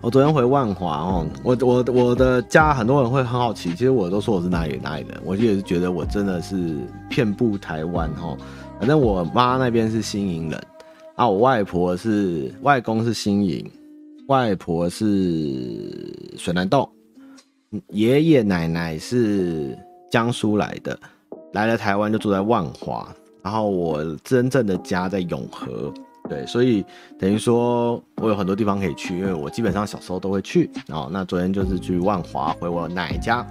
[0.02, 6.78] 我昨天回万华哦，我我我的家很多人会很好奇，其实我都说我是哪里哪里人，我也是觉得我真的是
[7.10, 8.38] 遍布台湾哈。
[8.80, 10.64] 反正我妈那边是新营人
[11.16, 13.70] 啊，我外婆是外公是新营，
[14.28, 16.90] 外婆是水南洞，
[17.90, 19.78] 爷爷奶奶是
[20.10, 20.98] 江苏来的，
[21.52, 25.94] 来了台湾就住在万华，然后我真正的家在永和。
[26.30, 26.86] 对，所以
[27.18, 30.70] 等于说我有很多地方可以去，因为我基本上小时候都会去。
[30.88, 33.46] 然后那昨天就是去万华回我奶家，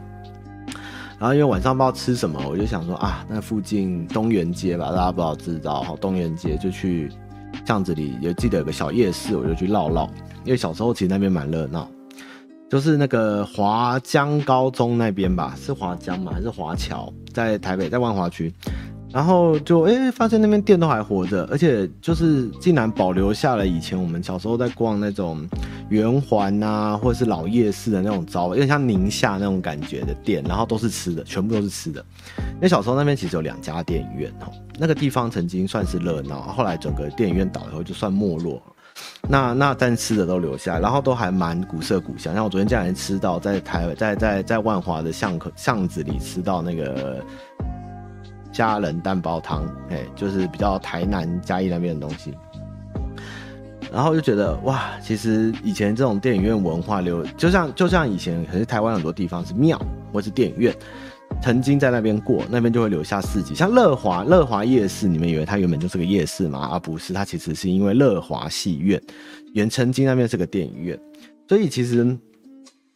[1.19, 7.11] 然后因为晚上不知道吃什么，我就想说啊，那附近东园街吧，大家不知道知道哈，东园街就去
[7.67, 10.09] 巷子里，也记得有个小夜市，我就去绕绕。
[10.45, 11.87] 因为小时候其实那边蛮热闹，
[12.71, 16.31] 就是那个华江高中那边吧，是华江吗？
[16.33, 17.13] 还是华侨？
[17.35, 18.55] 在台北，在万华区。
[19.11, 25.49] 然后就哎、欸，发现那边店都还活着，而且就是竟然保留下了以前我们小时候在逛那种
[25.89, 32.05] 圆环啊，或者是老夜市的那种招，有点像宁夏那种感觉的店，然后都是吃的，全部都是吃的。
[32.37, 38.63] 因为小时候那边其实有两家电影院哦，那个地方曾经算是热闹，后来整个电影院倒以后就算没落。
[39.27, 42.35] 那那但吃的都留下来，然后都还蛮古色古香。
[42.35, 47.25] 像我昨天竟然吃到在台在在，在万华的巷口巷子里吃到那个。
[48.59, 52.35] 虾仁蛋包汤，哎，就是比较台南嘉义那边的东西，
[53.93, 59.81] 然后就觉得哇，其实以前这种电影院文化流，就像就像以前，可是台湾很多地方是庙
[60.13, 60.75] 或是电影院，
[61.41, 63.55] 曾经在那边过，那边就会留下四季。
[63.55, 66.59] 像乐华乐华夜市，你们以为它原本就是个夜市吗？
[66.59, 69.01] 啊，不是，它其实是因为乐华戏院
[69.55, 70.99] 原曾经那边是个电影院，
[71.47, 72.19] 所以其实。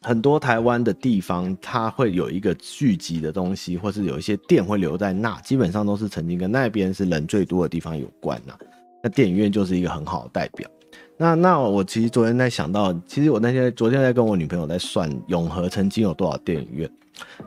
[0.02, 8.54] 很多台湾的地方，它会有一个聚集的东西，或是有一些店会留在那，基本上都是曾经跟那边是人最多的地方有关呐。
[9.02, 10.68] 那电影院就是一个很好的代表。
[11.16, 16.90] 那那我其实昨天在想到，其实我那天昨天在跟我女朋友在算永和曾经有多少电影院。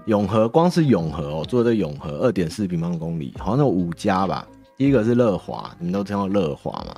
[0.06, 4.48] 永和光是永和哦，做的永和二点四平方公里，好像有五家吧。
[4.78, 6.96] 第一个是乐华，你们都知道乐华嘛？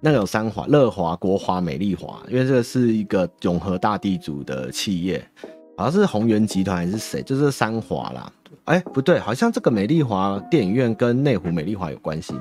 [0.00, 5.24] 那个有三华、乐华、国华、美丽华，因为这个是一个永和大地主的企业，
[5.78, 8.32] 好像是宏源集团还是谁，就是三华啦。
[8.64, 12.34] 哎、不对，好像这个美丽华电影院跟内湖美丽华有关系。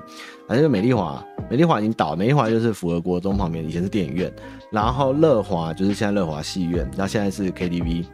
[0.48, 4.34] 反正美丽华，美丽华已经倒了，美丽华就是福和国中旁边，以前是电影院。
[4.72, 8.06] 然后乐华就是现在乐华戏院，然后现在是 KTV。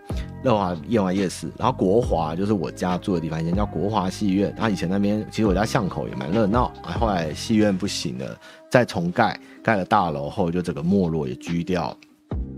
[0.43, 4.53] 乐华夜晚夜市，然后国华就是我家住的地方，以前叫国华戏院。
[4.57, 6.65] 然后以前那边其实我家巷口也蛮热闹。
[6.83, 8.37] 啊，后来戏院不行了，
[8.69, 11.95] 再重盖，盖了大楼后就整个没落也居掉。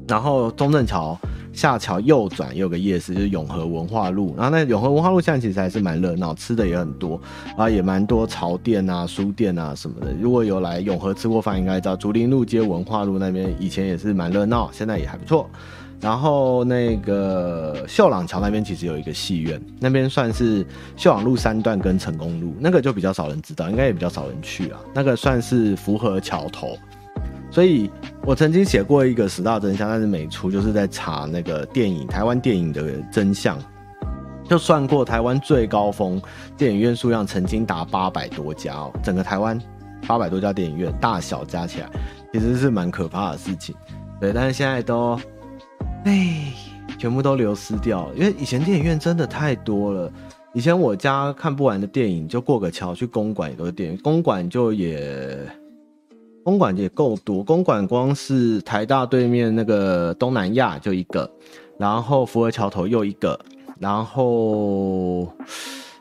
[0.08, 1.16] 然后中正桥。
[1.56, 4.36] 下桥右转有个夜市，就是永和文化路。
[4.38, 7.20] 然后那永和文化路现在其实还是蛮热闹，吃的也很多，
[7.58, 10.14] 啊也蛮多潮店啊、书店啊什么的。
[10.20, 15.50] 如果有来永和吃过饭，应该知道竹林路街文化路那边以前也是蛮热闹，现在也还不错。
[16.02, 20.64] 然后那个秀朗桥那边其实有一个戏院，那边算是
[20.98, 24.80] 秀朗路三段跟成功路，那个就比较少人知道，应该也比较少人去啊。
[24.94, 26.78] 那个算是福和桥头。
[27.56, 27.90] 所以
[28.26, 33.58] 我曾经写过一个十大真相，但是没出，就是在查那个电影，台湾电影的真相，
[34.44, 36.22] 就算过台湾最高峰
[36.58, 39.58] 电影院数量曾经达八百多家哦，整个台湾
[40.06, 41.90] 八百多家电影院，大小加起来，
[42.34, 43.74] 其实是蛮可怕的事情。
[44.20, 45.18] 对，但是现在都，
[46.04, 46.52] 哎，
[46.98, 50.12] 全部都流失掉了，因为以前电影院真的太多了。
[50.52, 55.40] 以前我家看不完的电影，就过个桥去公馆也都是电影，公馆就也。
[56.46, 61.28] 公馆也够多，公馆光是台大对面那个东南亚就一个，
[61.80, 63.38] 然后福和桥头又一个，
[63.80, 65.28] 然后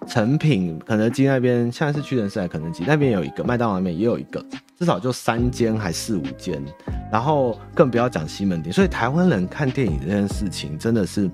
[0.07, 4.45] 诚品、肯德基那边现在是屈臣氏还肯德基那边有一个，麦当劳那边也有一个，
[4.79, 6.63] 至少就三间还四五间，
[7.11, 11.31] 然后更不要讲西门町，所以台湾人看电影这件事情真的是。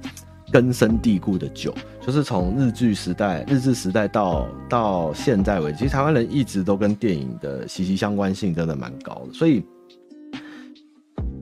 [0.53, 1.73] 根深蒂固的久，
[2.05, 9.65] 就是从日剧时代、日治时代到到现在为止，其实台湾人一直都跟电影的息息相关性真的蛮高的，所以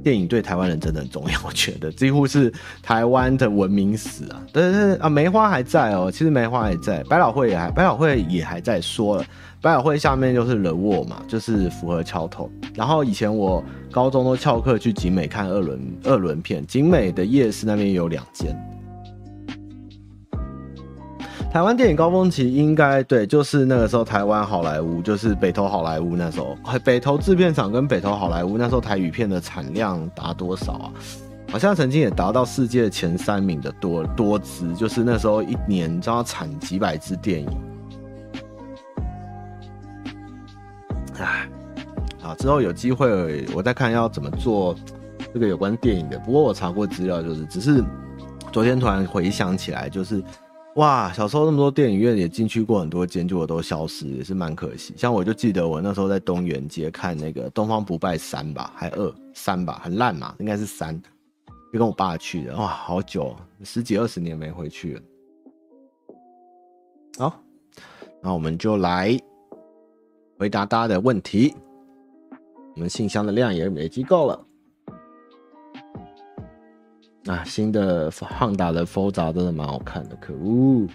[0.03, 4.42] 电影对台湾人真的很重要，我觉得几乎是台湾的文明史啊。
[4.53, 9.25] 但是啊，梅花还在哦，其实梅花还在，百老汇也还，百老汇也还在说了，
[9.61, 12.51] 百老汇下面就是 The Wall 嘛，就是符合桥头。
[12.75, 18.57] 然后以前我高中都翘课去景美看二轮二轮片，景美的夜市那边有两间。
[21.51, 30.93] 台湾电影高峰期应该对，就是那个时候台湾好莱坞，就是北投好莱坞那时候， 北投制片厂跟北投好莱坞那时候台语片的产量达多少啊？
[31.51, 37.49] 好像曾经也达到世界前三名的多多支，就是那时候一年就要产几百支电影。
[41.19, 41.49] 哎，
[42.21, 44.77] 好，之后有机会我再看要怎么做
[45.33, 46.19] 这个有关电影的。
[46.19, 47.83] 不过我查过资料，就是只是
[48.53, 50.23] 昨天突然回想起来，就是。
[50.79, 54.95] 哇，小时候那么多电影院也进去过很多间，结果都消失，也是蛮可惜。
[54.97, 60.97] 像我就记得我那时候在东园街看那个《东方不败三》吧，还二三吧，很烂嘛，应该是三，
[61.73, 62.57] 就跟我爸去的。
[62.57, 65.03] 哇，好久，十几二十年没回去了。
[67.19, 67.43] 好，
[68.23, 69.19] 那我们就来
[70.38, 71.57] 回答大家的问题。
[72.77, 74.48] 我们信箱的量也累积够了。
[77.29, 80.87] 啊，新的汉达的 f o r a 真的蛮好看的，可恶！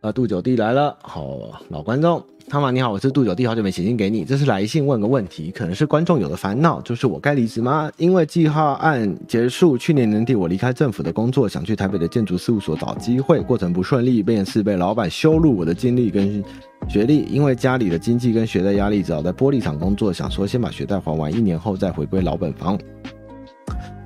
[0.00, 7.92] 啊，杜九弟来了，好老观众，汤马你好，我是杜九弟，好久没写信给你，这是来信问个问题，可能是观众有的烦恼，就是我该离职吗？
[7.98, 16.42] 因为计划案结束，去年年底我离开政府的工作，想去台北的建筑事务所找机会，过程不顺利，便是被老板羞辱我的经历跟
[16.88, 22.78] 学历，因为家里的经济跟学贷压力，只好在玻璃厂工作，想说先把学贷还完，一年后再回归老本行。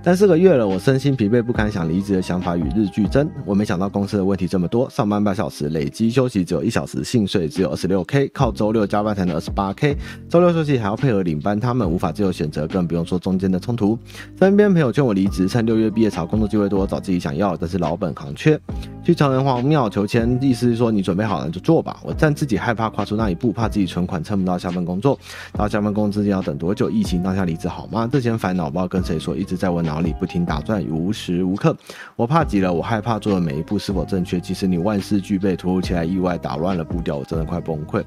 [0.02, 3.30] 但四个月了，我身心疲惫不堪，想离职的想法与日俱增。
[3.44, 9.94] 我没想到公司的问题这么多：上班八小时，累积休息只有一小时，薪水只有二十六 K，靠周六加班才能二十八 K，
[10.26, 13.98] 周六休息还要配合领班，他们无法自由选择，更不用说中间的冲突。
[14.38, 18.58] 身边朋友劝我离职，趁六月毕业潮，工作机会多，找自己想要，但是老本行缺。
[19.04, 21.98] 去长城隍庙求签，意思是说你准备好了就做吧。
[22.02, 25.18] 我但自己害怕跨出那一步，怕自己存款撑不到下份工作，
[25.52, 26.88] 到下份工资要等多久？
[26.88, 28.08] 疫情当下离职好吗？
[28.10, 31.76] 这些烦恼不知道跟谁说，一直在问脑里不停打转，无时无刻。
[32.16, 34.38] 我怕极了，我害怕做的每一步是否正确。
[34.38, 38.02] 即使你万事俱备，突如其来意外打乱了步调，我真的快崩溃。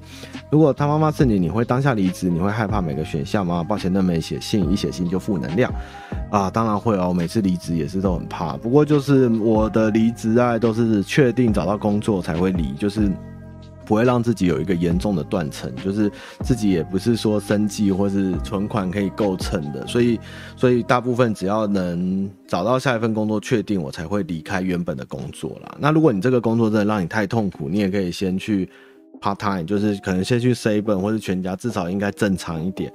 [0.52, 2.30] 如果他妈妈是你，你会当下离职？
[2.30, 3.64] 你会害怕每个选项吗？
[3.64, 5.74] 抱歉，那没写信，一写信就负能量
[6.30, 6.50] 啊！
[6.50, 8.58] 当然会哦，每次离职也是都很怕。
[8.58, 10.74] 不过就是我的离职啊，都。
[10.74, 13.08] 是确定找到工作才会离，就是
[13.86, 16.12] 不会让自己有一个严重的断层，就是
[16.44, 20.20] 自己也不是说生计或是存款可以构成的，所以
[20.56, 25.76] 所以大部分只要能找到下一份工作，确定我才会离开原本的工作啦。
[25.80, 28.70] 那如果你这个工作真的让你太痛苦，你也可以先去
[29.22, 32.92] part time，就是可能先去 seven 或是全家，至少应该正常一点。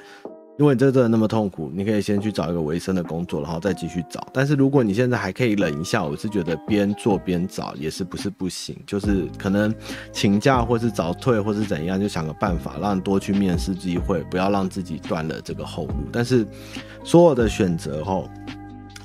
[0.59, 4.27] 因为你这真的那么痛苦，你可以先去找一个维生的工作，然后再继续找。
[4.33, 9.73] 但是如果你现在还可以忍一下，我是觉得边做边找也是不是不行，就是可能
[10.12, 15.94] 请假或是早退或是怎样，就想个办法让多去面试机会，不要让自己断了这个后路。
[16.12, 16.44] 但是
[17.05, 18.29] 所有的选择后。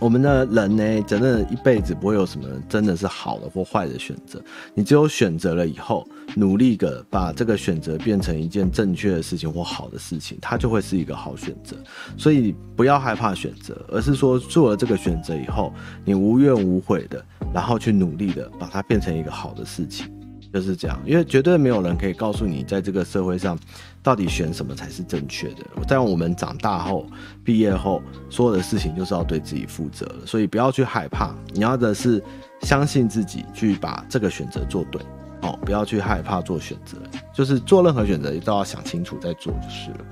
[0.04, 4.44] 我们的人呢，真的，一辈子不会有什么真的是好的或坏的选择。
[4.76, 11.78] 你只有选择了以后，努力的把这个选择变成一件正确的事情或好的事情，它就会是一个好选择。
[12.18, 15.72] 所以不要害怕选择，而是说做了这个选择以后，
[16.04, 17.24] 你无怨无悔的，
[17.54, 20.12] 然后去努力的把它变成一个好的事情。
[20.54, 23.58] 就是这样，因为绝对没有人可以告诉你，在这个社会上，
[24.04, 25.66] 到底选什么才是正确的。
[25.88, 27.08] 在我们长大后、
[27.44, 32.24] 毕业后，所有的事情就是要对自己负责的，所以不要去害怕，你要的是
[32.62, 35.02] 相信自己，去把这个选择做对。
[35.42, 36.98] 哦，不要去害怕做选择，
[37.34, 40.06] 就是做任何选择都要想清楚再做就是了。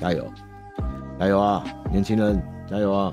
[0.00, 0.32] 加油，
[1.18, 3.12] 加油啊，年轻人，加油啊！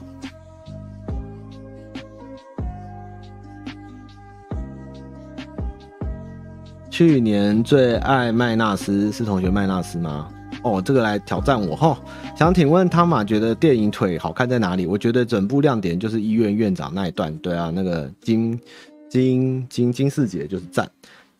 [6.98, 10.28] 去年最爱麦纳斯是同学麦纳斯吗？
[10.64, 11.96] 哦，这个来挑战我哈。
[12.36, 14.88] 想请问汤马觉得电影腿好看在哪里？
[14.88, 17.32] 我觉得整部亮点就是医院院长那一段。
[17.38, 18.60] 对啊，那个金
[19.08, 20.90] 金金金世杰就是赞。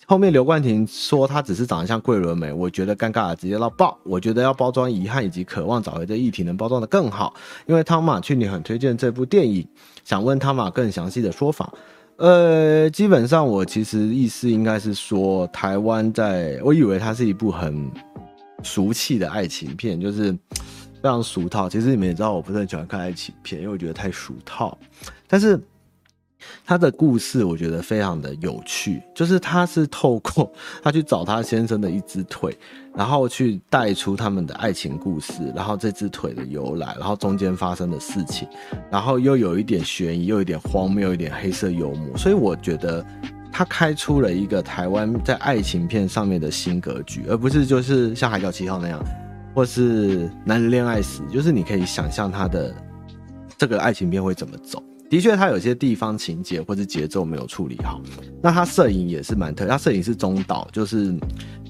[0.06, 3.98] 后面刘冠廷说他只是长得像桂纶镁，我觉得尴尬了，直接到爆。
[4.04, 7.34] 我觉得要包装遗憾以及渴望找回这议题，能包装得更好。
[7.66, 9.68] 因为汤马去年很推荐这部电影，
[10.04, 11.74] 想问汤马更详细的说法。
[12.18, 17.90] 呃，基本上我其实意思应该是说，台湾在，我以为它是一部很
[18.64, 21.70] 俗气的爱情片，就是非常俗套。
[21.70, 24.78] 其实你们也知道，我不是很喜欢看爱情片，因为我觉得太俗套。
[25.28, 25.60] 但是。
[26.66, 30.52] 他的故事我觉得非常的有趣，就是他是透过
[30.84, 32.58] 他去找他先生的一只腿，
[32.94, 38.48] 然后去带出他们的爱情故事，然后这只腿的由来，然后中间发生的事情，
[38.92, 43.06] 然后又有一点悬疑，又有一点荒谬，有一点黑色幽默，所以我觉得
[43.52, 49.04] 他开出了一个台湾在爱情片上面的新格局，而不是就是像《海角七号》那样，
[49.56, 52.74] 或是《男人恋爱时》，就是你可以想象他的
[53.58, 54.84] 这个爱情片会怎么走。
[55.10, 58.02] 的确，他有些地方情节或者节奏没有处理好。
[58.42, 61.16] 那他摄影也是蛮特，他摄影是中岛，就是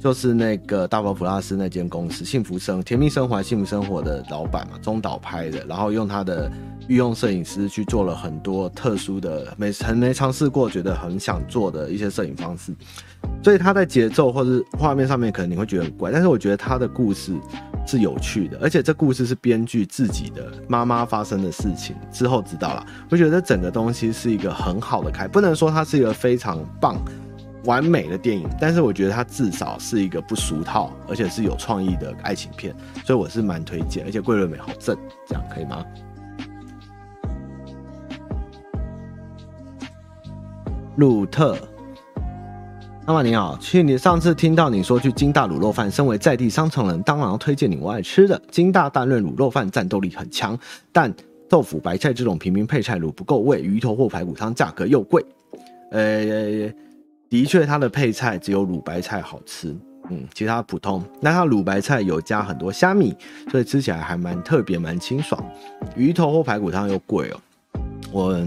[0.02, 6.52] 就是那个大佛普拉斯那间公司幸福生甜蜜生活幸福生活的老板嘛，中岛拍的，然后用他的
[6.88, 12.74] 御用摄影师去做了很多特殊的没很没尝试过，觉得很想做的一些摄影方式。
[13.44, 17.34] 所以他在节奏或是画面上面可能你会觉得很怪，但是我觉得他的故事
[17.86, 22.86] 是有趣的，而且这故事是编剧自己的妈妈发生的事情之后知道了。
[23.10, 26.98] 我觉得整个东西是一个很好的开，不能说它是一个非常棒、
[27.64, 32.76] 完美的电影，但是我觉得它至少是一个不俗套，而且是有创意的爱情片，
[33.06, 34.04] 所以我是蛮推荐。
[34.06, 35.86] 而且桂纶镁好正，这样可以吗？
[40.98, 41.58] 鲁特。
[43.08, 50.60] 妈妈你好，去你上次听到你说去金大卤肉饭，身为在地商城人，当然要推荐你我爱吃的金大蛋润卤肉饭，战斗力很强，
[50.92, 51.10] 但
[51.48, 55.26] 豆腐白菜这种平民配菜卤不够味，鱼头或排骨汤价格又贵。
[55.92, 56.70] 呃，
[57.30, 59.74] 的确它的配菜只有卤白菜好吃，
[60.10, 61.02] 嗯，其他普通。
[61.22, 63.16] 那它卤白菜有加很多虾米，
[63.50, 65.42] 所以吃起来还蛮特别，蛮清爽。
[65.96, 67.40] 鱼头或排骨汤又贵哦。
[68.12, 68.40] 我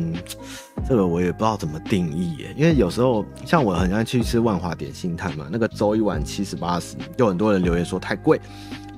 [0.89, 8.41] 这个我也不知道怎么定义耶，因为有时候像我很爱去吃万华点心摊嘛，那个粥一碗七十八十，就很多人留言说太贵。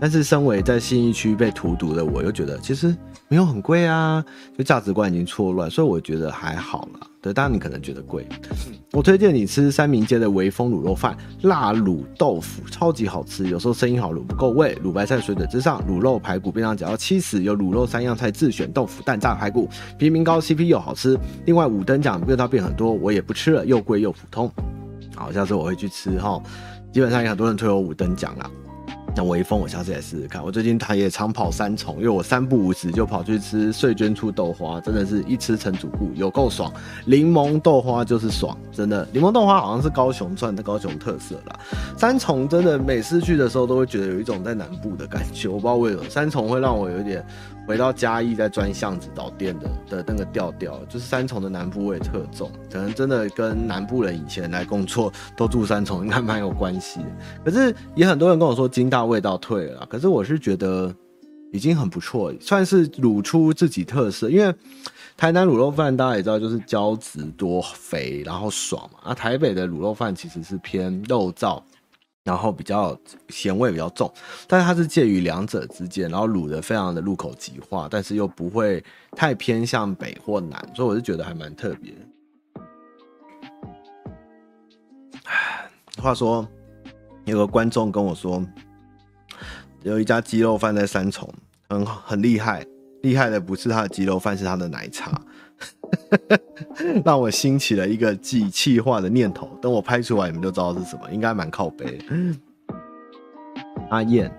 [0.00, 2.96] 但是身为在信义区被荼毒的我，又觉得其实
[3.28, 4.24] 没有很贵啊，
[4.58, 7.06] 就价值观已经错乱，所以我觉得还好了。
[7.20, 8.26] 对，当然你可能觉得贵。
[8.92, 13.48] 我推荐你吃三明街的微风卤肉饭，辣卤豆腐超级好吃。
[13.48, 19.66] 有时候生意好，卤不够味，卤白菜水准之上，卤肉排骨便当只要七十，有卤肉三样菜自选，豆腐蛋炸排骨，
[19.98, 21.18] 平民高 CP 又好吃。
[21.46, 24.50] 另外五等奖味道变很多，我也不吃了，又贵又普通。
[25.16, 26.38] 好，下次我会去吃哈。
[26.92, 28.50] 基本上有很多人推我五等奖啦。
[29.14, 30.42] 那微风，我下次来试试看。
[30.42, 36.72] 我最近他也常跑三重，因为我三不五时就跑去吃碎捐处豆花，真的是一吃成主顾，有够爽。
[37.04, 39.06] 柠檬豆花就是爽，真的。
[39.12, 41.58] 柠檬豆花好像是高雄赚的高雄特色啦。
[41.96, 47.24] 三重真的每次去的时候都会觉得有一种在南部的感觉，我不知道为什么三重会让我有点。
[47.64, 56.98] 回到嘉义在钻巷子倒店的的那个调调，就是三重的南部味特重，可能真的跟南部人以前来工作都住三重应该蛮有关系。
[57.44, 60.94] 可是也很多人跟我说金大味道退了，可是我是觉得
[61.52, 64.30] 已经很不错，算是卤出自己特色。
[64.30, 64.54] 因为
[65.16, 69.10] 台南卤肉饭大家也知道，就是胶质多肥，然后爽嘛。
[69.10, 71.62] 啊，台北的卤肉饭其实是偏肉燥。
[72.24, 72.96] 然后比较
[73.30, 74.08] 咸味比较重，
[74.46, 78.80] 但是它是介于两者之间，然后卤的非常的入口即化，但是又不会
[79.16, 81.92] 太偏向北或南，所以我是觉得还蛮特别。
[86.00, 86.46] 话说，
[87.24, 88.40] 有个观众跟我说，
[89.82, 91.28] 有一家鸡肉饭在三重，
[91.68, 92.64] 很很厉害，
[93.02, 95.12] 厉害的不是他的鸡肉饭，是他的奶茶。
[97.04, 101.98] 让我兴起了一个计企划的念头，等我拍出来，你们就知道是什么，应该蛮靠北。
[103.90, 104.32] 阿燕，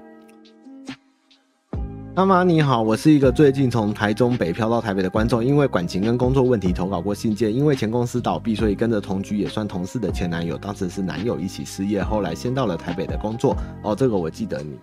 [2.16, 13.56] 妈妈你好，我是一个最近从台中北漂到台北的观众，因为感情跟工作问题投稿过信件，因为前公司倒闭，所以跟着同居也算同事的前男友，当时是男友一起失业，后来先到了台北的工作。
[13.84, 14.78] 哦，这个我记得你。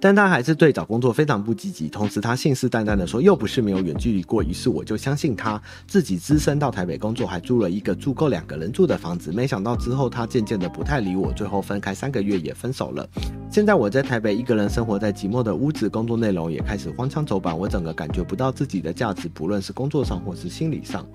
[0.00, 9.32] 但他还是对找工作非常不积极，同时他信誓旦旦的说，又不是没有远距离过，于是我就相信他，自己只身到台北工作，还租了一个足够两个人住的房子。
[9.32, 13.08] 没想到之后他渐渐的不太理我，最后分开三个月也分手了。
[13.50, 21.06] 现在我在台北一个人生活在寂寞的屋子，工作内容也开始荒腔走板，我整个感觉不到自己的价值，不论是工作上或是心理上。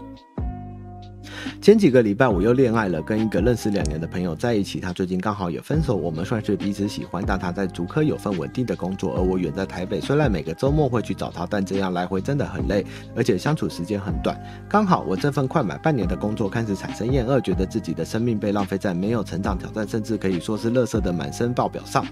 [1.61, 4.79] 前几个礼拜我又恋爱了，跟一个认识两年的朋友在一起。
[4.79, 7.23] 他最近刚好也分手，我们算是彼此喜欢。
[7.25, 9.99] 但他在竹科有份稳定的工作，而我远在台北。
[9.99, 14.39] 虽然每个周末会去找他，但这样来回真的很累，而且相处时间很短。
[14.67, 22.05] 刚好我这份快满半年的工作开始产生厌恶，觉得自己的生命被浪费在没有成长、挑战，甚至可以说是垃圾的满身报表上。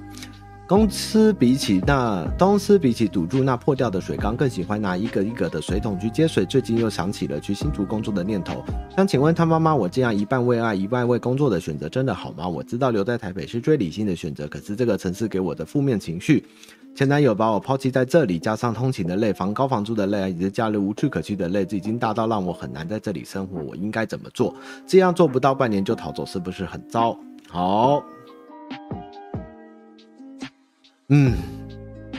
[0.68, 6.46] 公司比起那公司比起堵住那破掉的水缸，更喜欢拿一个一个的水桶去接水。
[6.46, 8.62] 最近又想起了去新竹工作的念头，
[8.94, 12.46] 想请问他妈妈，我这样一半为爱一半为工作的选择真的好吗？
[12.46, 16.46] 我知道留在台北是最理性的选择，可是这个城市给我的负面情绪，
[16.94, 23.62] 前男友把我抛弃在这里，加上通勤的累，房高房租的累，以及假日无处可去的累，这已经大到让我很难在这里生活。
[23.62, 24.54] 我应该怎么做？
[24.86, 27.18] 这样做不到半年就逃走，是不是很糟？
[27.48, 28.04] 好。
[31.10, 31.36] 嗯，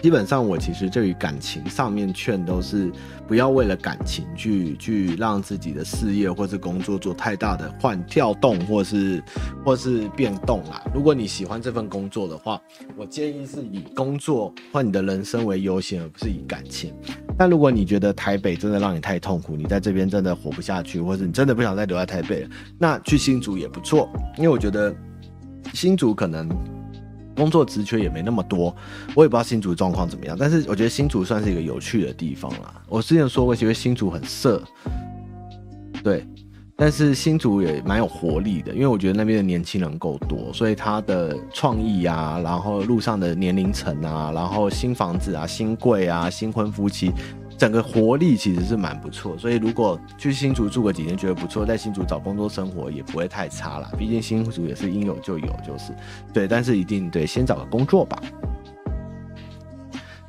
[0.01, 2.91] 基本上我其实对于感情上面劝都是
[3.27, 9.23] 不要为了感情去去让自己的事业或是工作做太大的换跳动或是
[9.63, 10.83] 或是变动啦。
[10.95, 12.59] 如果你喜欢这份工作的话，
[12.97, 16.95] 我建议是以工作或你的人生为优先，而不是以感情。
[17.37, 24.09] 但如果你觉得台北真的让你太痛苦，你在这边真的活不下去，或是你真的不想再留在台北了，那去新竹也不错，
[24.39, 24.97] 因为我觉得
[25.75, 26.49] 新竹可能。
[27.39, 28.75] 工作职缺也没那么多，
[29.15, 32.75] 我也不知道新竹状况怎么样，但是我觉得新竹算是一个有趣的地方啦。
[32.89, 34.61] 我之前说过，其实新竹很色，
[36.03, 36.27] 对，
[36.77, 47.13] 但是新竹也蛮有活力的，因为我觉得那边的年轻人够多，所以他的创意啊，然后路上的年龄层啊，然后新房子啊、新贵啊、新婚夫妻。
[47.59, 53.91] 整个活力其实是蛮不错，所以如果去新竹住个几天觉得不错，在新竹找工作生活也不会太差啦。
[53.99, 55.93] 毕竟新竹也是应有就有，就是
[56.33, 58.23] 对，但是一定得先找个工作吧。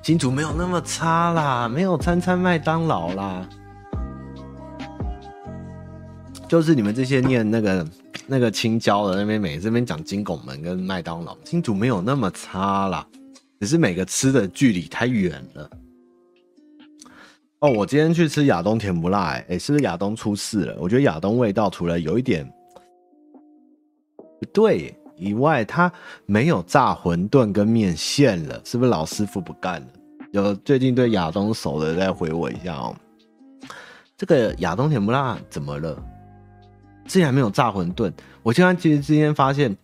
[0.01, 3.47] 新竹没有那么差啦，没有餐餐麦当劳啦，
[6.47, 7.87] 就是你们这些念那个
[8.25, 13.05] 那个青椒的那边，每这边讲金拱门跟麦当劳，新竹没有那么差啦，
[13.59, 15.69] 只是每个吃的距离太远了。
[17.61, 20.77] 哦，我今天去吃亚东甜不辣，哎、是不是亚东出事了？
[20.79, 22.49] 我觉得亚东味道除了有一点
[24.39, 25.91] 不对以外，它
[26.25, 29.87] 没有炸馄饨跟面线了，是不是老师傅不干了？
[30.31, 32.95] 有最近对亚东熟的再回我一下哦。
[34.15, 36.01] 这个亚东甜不辣怎么了？
[37.07, 38.09] 竟然没有炸馄饨？
[38.41, 39.75] 我现在其实今天发现，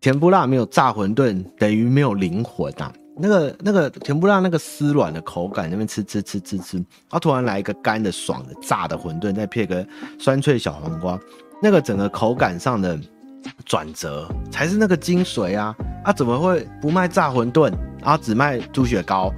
[0.00, 2.90] 甜不辣没有炸馄饨等于没有灵魂啊。
[3.20, 9.86] 那个那个甜不辣那个丝软的口感，那边吃吃吃吃吃，他突然来一个干的爽的炸的馄饨，再配个
[10.18, 11.18] 酸脆小黄瓜，
[11.62, 12.98] 那个整个口感上的
[13.64, 15.74] 转折才是那个精髓啊！
[16.04, 19.32] 啊，怎么会不卖炸馄饨，然后只卖猪血糕？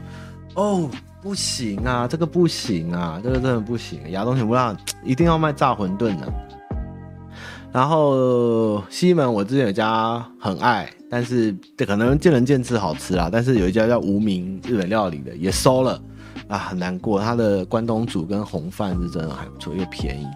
[0.55, 0.89] 哦，
[1.23, 6.33] 不行啊，这个不行啊，这个真的不行，亚东甜不辣一定要卖炸馄饨的。
[7.73, 13.29] 然后西门我之前有家很爱，但是这可能见仁见智好吃啦。
[13.31, 16.01] 但是有一家叫无名日本料理的也收了
[16.47, 17.21] 啊，很难过。
[17.21, 20.27] 他的关东煮跟红饭是真的还不错，又便宜。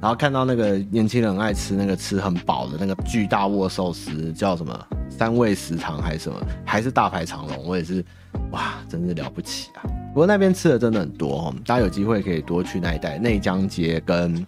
[0.00, 8.04] 然后看到那个年轻人爱吃那个吃很饱的那个巨大握寿司，叫什么三味食堂还是什么，还是大排长龙，我也是
[8.50, 9.84] 哇，真是了不起啊。
[10.12, 14.46] 不过那边吃的真的很多，大家有机会可以多去那一带内江街跟。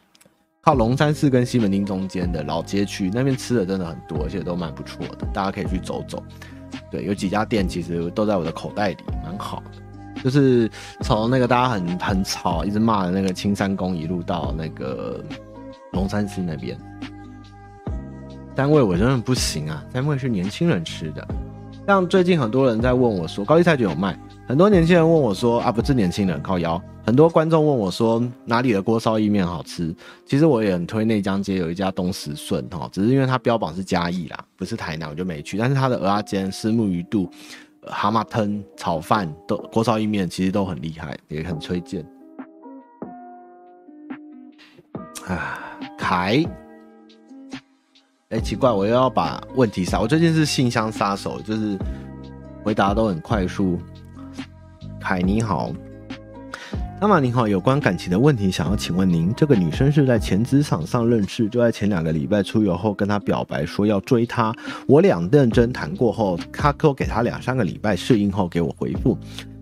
[0.67, 6.21] 靠龙山寺跟西门町中间的老街区，那边吃的真的很多，而且都蛮不错的，大家可以去走走。
[6.91, 10.23] 对，有几家店其实都在我的口袋里，蛮好的。
[10.25, 10.69] 就是
[11.03, 15.25] 从那个大家很很吵，一直骂的那个青山宫，一路到那个
[15.93, 16.77] 龙山寺那边。
[18.57, 21.25] 单位我真的不行啊，单位是年轻人吃的。
[21.87, 29.95] 像最近很多人在问我说，高丽菜卷有卖，很多年轻人问我说啊，不是年轻人靠腰，很多观众问我说哪里的锅烧意面好吃。
[30.27, 35.57] 其实我也很推内江街有一家东石顺哈，只是因为它标榜是嘉义啦，不是台南，我就没去。
[35.57, 37.31] 但是它的蚵仔煎、虱目鱼肚、
[37.87, 42.05] 蛤蟆汤、炒饭都锅烧意面其实都很厉害，也很推荐。
[45.29, 46.45] 啊，凯。
[48.31, 50.01] 哎、奇怪，我又要把问题杀。
[50.01, 51.79] 我最近是信箱杀手，就是
[52.65, 53.79] 回答都很快速。
[55.01, 55.71] 凯你好，
[56.99, 64.55] 那么您好，有关感情的问题想要请问您，这个女生是在前职场上认识，就在前两个礼拜出游后跟她表白说要追她。
[64.89, 69.17] 我俩认真谈过后，她给我给她两三个礼拜适应后给我回复。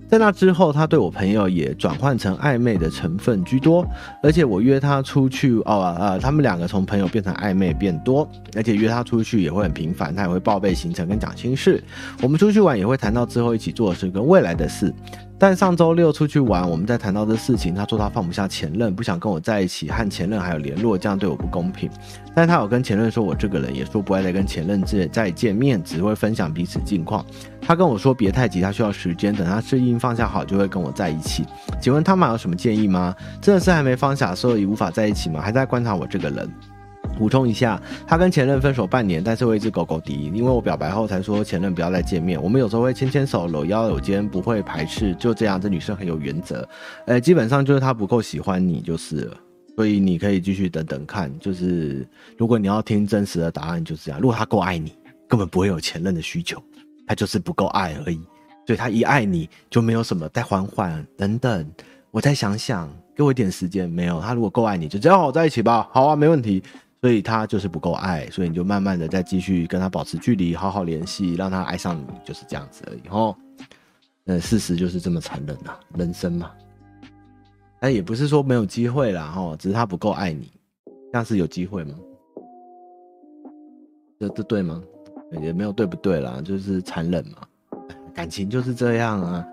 [0.08, 3.84] 在那之后，他对我朋友也转换成暧昧的成分居多，
[4.22, 11.82] 而且我约他出去，哦啊、呃，他们两个从朋友变成暧昧变多，而且约他出去也会很频繁，他也会报备行程跟讲心事。
[12.22, 14.94] 我们出去玩也会谈到之后一起做的事跟未来的事。
[15.38, 21.90] 但上周六出去玩，我们在谈到这事情，他说他放不下前任，不想跟我在一起，和前任还有联络，这样对我不公平。
[22.34, 27.24] 但他有跟前任说我这个人，也说不爱再跟前任再再见面，只会分享彼此近况。
[27.60, 31.44] 他跟我说别太急，他需要时间，等他适应放下好就会跟我在一起。
[31.80, 33.14] 请问他们有什么建议吗？
[33.40, 35.40] 真的是还没放下，所以无法在一起吗？
[35.40, 36.48] 还在观察我这个人。
[37.18, 42.42] 补充一下，他跟前任分手半年，但是我一直狗狗敌，因为我表白后才说前任不要再见面。
[42.42, 45.60] 我们有时候会牵牵手、搂腰搂肩，不会排斥，就这样。
[45.60, 46.68] 这女生很有原则，
[47.06, 49.36] 呃，基本上就是她不够喜欢你就是了。
[49.76, 52.06] 所以你可以继续等等看，就是
[52.38, 54.20] 如果你要听真实的答案就是这样。
[54.20, 54.92] 如果他够爱你，
[55.26, 56.62] 根本不会有前任的需求，
[57.08, 58.20] 他就是不够爱而已。
[58.66, 61.68] 所以他一爱你就没有什么再缓缓等等，
[62.12, 63.90] 我再想想，给我一点时间。
[63.90, 65.88] 没有，他如果够爱你，就这样好在一起吧。
[65.92, 66.62] 好啊，没问题。
[67.04, 73.36] 所以他就是不够爱，所以你就慢慢的再继续跟他保持距离，好好联系，让他爱上你，就是这样子而已哦。
[74.24, 76.50] 呃，事实就是这么残忍呐、啊，人生嘛。
[77.78, 80.50] 但也不是说没有机会啦，哈，只是他不够爱你，
[81.12, 81.94] 这样是有机会吗？
[84.18, 84.82] 这这对吗？
[85.42, 87.46] 也没有对不对啦，就是残忍嘛。
[88.14, 89.44] 感情就是这样啊，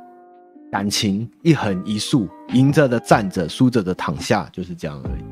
[0.71, 5.30] 感情一横一竖，赢着的站着，输着的躺下，就是这样而已。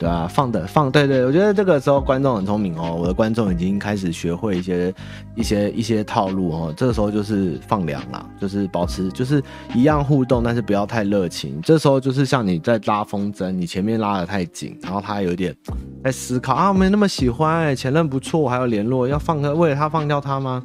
[0.00, 4.94] 对啊，放的放，对对，我觉得这个时候观众很聪明哦，我的观众已经开始学会一些
[5.34, 9.42] 一些一些套路哦，这个时候就是放凉了，就是保持就是
[9.74, 11.60] 一样互动，但是不要太热情。
[11.60, 15.54] 这时候就是像你在拉风筝，你前面拉得太紧，然后他有点
[16.02, 20.62] 在思考啊，没那么喜欢，哎，前任不错，我还有联络，要放开为了他放掉他吗？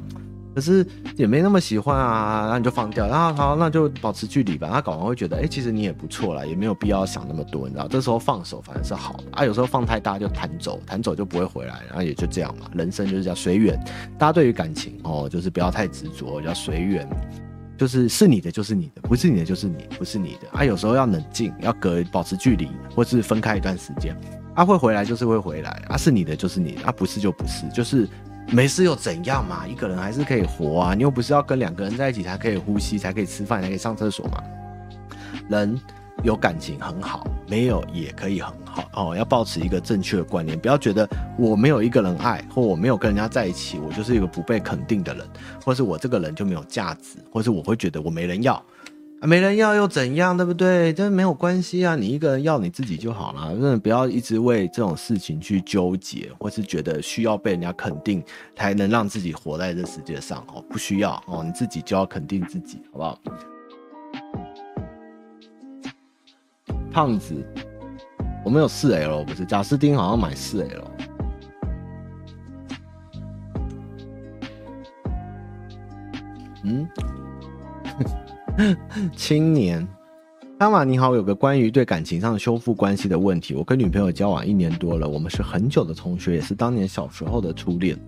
[0.56, 0.84] 可是
[1.16, 4.70] 也没那么喜欢啊，那你就放掉，然后好，那就保持距离吧。
[4.72, 7.86] 他搞完会觉得，哎、其实你也不错啦，也没有必要想那么多，你知道？
[7.86, 9.44] 这时候放手反而是好的啊。
[9.44, 12.70] 有时候放太大就弹走，弹走就不会回来，然后也就这样嘛。
[12.72, 13.78] 人生就是叫随缘。
[14.18, 17.06] 大家对于感情哦，就是不要太执着，叫随缘，
[17.76, 20.64] 就是是你的就是你的，不是你的就是你不是你的啊。
[20.64, 24.16] 有时候要冷静，要隔保持距离，或是分开一段时间。
[24.54, 28.08] 啊，会回来就是会回来啊，是你的就是你的，啊，不是就不是，就是。
[28.52, 29.66] 没事又怎样嘛？
[29.66, 30.94] 一个人还是可以活啊！
[30.94, 34.42] 你又不是要跟两个人在一起才可以呼吸、才可以吃饭、才可以上厕所嘛？
[35.48, 35.78] 人
[36.22, 39.16] 有感情很好，没有也可以很好哦。
[39.16, 45.26] 要保持一个正确的观念，不要觉得我没有一个人爱，或我没有跟人家在一起，我就是一个不被肯定的人，
[45.64, 48.62] 或是我这个人就没有价值，或是我会觉得我没人要。
[49.18, 50.92] 啊，没人要又怎样，对不对？
[50.92, 53.50] 这没有关系啊，你一个人要你自己就好了。
[53.52, 58.22] 真的不要一直为这种事情去纠结，或是觉得需要被人家肯定
[58.54, 60.62] 才能让自己活在这世界上哦。
[60.68, 63.18] 不需要哦，你自己就要肯定自己，好不好？
[66.92, 67.34] 胖子，
[68.44, 69.46] 我们有四 L 不是？
[69.46, 70.90] 贾斯汀好像买四 L。
[76.64, 76.86] 嗯。
[79.14, 79.86] 青年，
[80.58, 83.54] 汤玛你好，有个关于对感情上修复关系的问题。
[83.54, 87.98] 我跟女朋友交往一年多了，我们是很久的同学，也是当年小时候的初恋。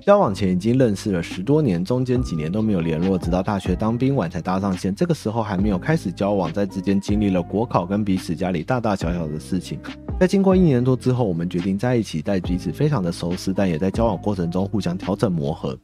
[0.00, 4.92] 交往前已经认识了十多年，中间几年都没有联络，直到大学当兵完才搭上线。
[4.92, 9.78] 这个时候还没有开始交往，在之间经历了国考跟彼此家里大大小小的事情。
[10.18, 15.78] 在经过一年多之后，我们决定在一起，在彼此非常的熟悉，但也在交往过程中互相调整磨合。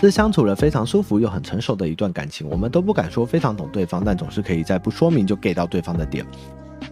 [0.00, 6.24] 是相处了非常舒服又很成熟的一段感情，我们都不敢说非常懂对方，但总是可以在不说明就 get 到对方的点。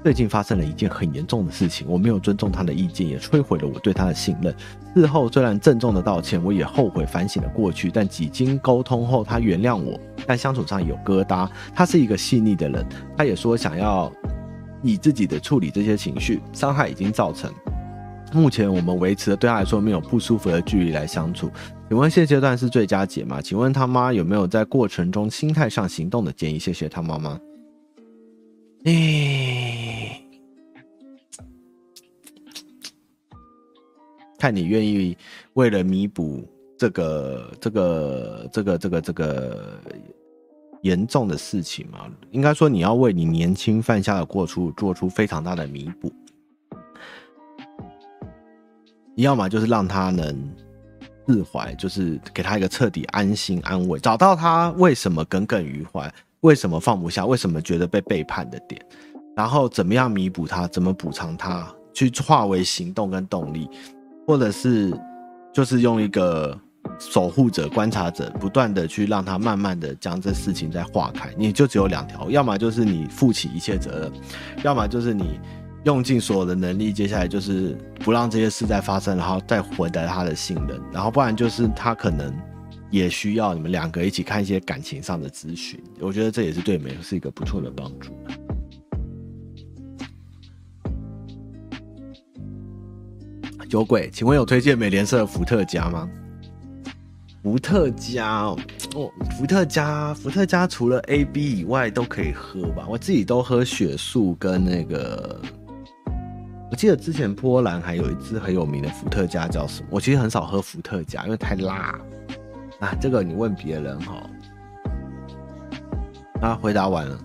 [0.03, 4.53] 最近发生了一件很严重的事情，我没有尊重他的意见，也摧毁了我对他的信任。
[4.97, 11.49] 事后虽然郑重的道歉，我也后悔反省了过去，但几经沟通后，他原谅我，但相处上有疙瘩。
[11.75, 12.85] 他是一个细腻的人，
[13.17, 14.11] 他也说想要
[14.83, 17.53] 以自己的处理这些情绪，伤害已经造成。
[18.33, 21.51] 目前我们维持的对他来说没有不舒服的距离来相处。
[21.93, 23.39] 请问现阶段是最佳解吗？
[23.43, 26.59] 请问他妈有没有在过程中心态上行动的建议？
[26.59, 27.39] 谢谢他妈妈。
[28.85, 30.25] 诶，
[34.39, 35.15] 看你愿意
[35.53, 39.79] 为了弥补这个这个这个这个这个
[40.81, 42.11] 严重的事情吗？
[42.31, 46.11] 应该说你要为你年轻犯下的过错做出非常大的弥补。
[49.15, 50.35] 你要么就是让他能
[51.27, 58.81] 释怀，就是给他一个彻底安心安慰，找到他为什么耿耿于怀，为什么放不下，为什么觉得被背叛的点，
[59.37, 63.69] 然后怎么样弥补他，怎么补偿他，去化为行动跟动力，
[64.27, 64.93] 或者是
[65.53, 66.59] 就是用一个
[66.99, 71.31] 守护者、观察者，不断的去让他慢慢的将这事情再化开。
[71.37, 74.13] 你就只有两条，要么就是你负起一切责任，
[74.65, 75.41] 要么就是你。
[75.85, 82.33] 用尽所有的能力，接下来就是不让这些事再发生，然后再获得他的信任，然后不然就是他可能
[82.89, 88.13] 也需要你们两个一起看一些感情上的咨询，我觉得这也是对美是一个不错的帮助。
[93.69, 96.09] 酒鬼，请问有推荐美联社的伏特加吗？
[97.43, 98.43] 伏特加
[98.95, 102.87] 哦，伏特加，伏特加除了 A、B 以外都可以喝吧？
[102.89, 105.41] 我自己都喝雪素跟那个。
[106.73, 109.89] 我记得之前波兰还有一支很有名的伏特加叫什么？
[109.91, 111.95] 我其实很少喝伏特加，因为太辣。
[112.81, 114.15] 啊，这个你问别人哈。
[116.41, 117.19] 啊，回答完了，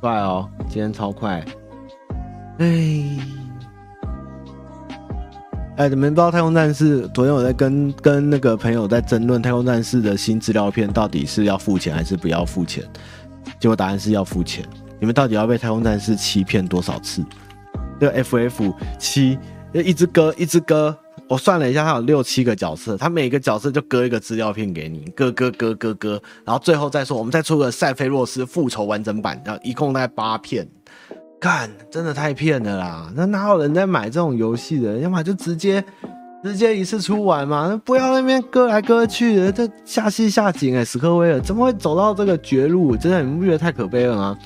[0.00, 1.44] 快哦，今天超快。
[2.60, 3.18] 哎，
[5.76, 7.06] 哎，你们不知道太空战士？
[7.08, 12.82] 昨天我在跟跟那个朋友在争论太空战士的新资料片到底是要付钱还是不要付钱。
[13.60, 14.64] 结果答案是要付钱。
[14.98, 17.22] 你们到底要被太空战士欺骗多少次？
[18.04, 19.38] 这个 FF 七，
[19.72, 20.94] 一只歌一只歌，
[21.26, 30.68] 我算了一下，它有六七个角色，它每个角色就割一个资料片给你，割割割割割，然后最后再说，我们再出个赛菲洛斯复仇完整版，然后一共大概八片，
[31.40, 33.10] 干，真的太骗了啦！
[33.16, 34.98] 那哪有人在买这种游戏的？
[34.98, 35.82] 要么就直接
[36.44, 42.94] 直接一次出完嘛， 不要那边割来割去的，这下戏下井哎、史克威尔怎么会走到这个绝路？
[42.94, 44.36] 真的你不觉得太可悲了吗？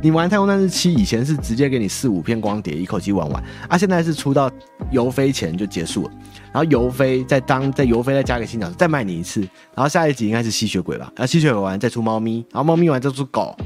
[0.00, 4.48] 你玩《太空战士七》以前是直接给你四五片光碟一口气玩完，啊，现在是出到
[4.92, 6.10] 游飞前就结束了，
[6.52, 9.40] 然后游飞再当在游飞再加个新角色再卖你一次，
[9.74, 13.56] 然后下一集应该是吸血鬼吧，然后吸血鬼完再出猫咪，然后猫咪完再出狗，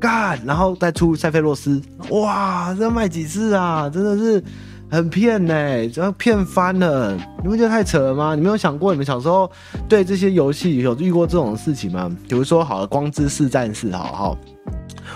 [0.00, 3.90] 干，然后再出塞菲洛斯，哇，这卖几次啊？
[3.90, 4.42] 真的是
[4.90, 8.34] 很骗呢、欸，这要骗翻了，你们觉得太扯了吗？
[8.34, 9.50] 你没有想过你们小时候
[9.88, 12.10] 对这些游戏有遇过这种事情吗？
[12.28, 14.38] 比如说好了，光之四战士，好好。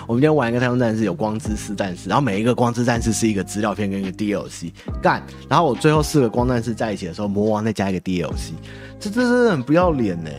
[0.07, 8.51] 我们今天玩一个太空战士，有光之四战士，然后每一个光之战士是一个资料片跟一个 DLC 干，然后我最后四个光战士在一起的时候，魔王再加一个 DLC，
[8.99, 10.29] 这这真的很不要脸呢，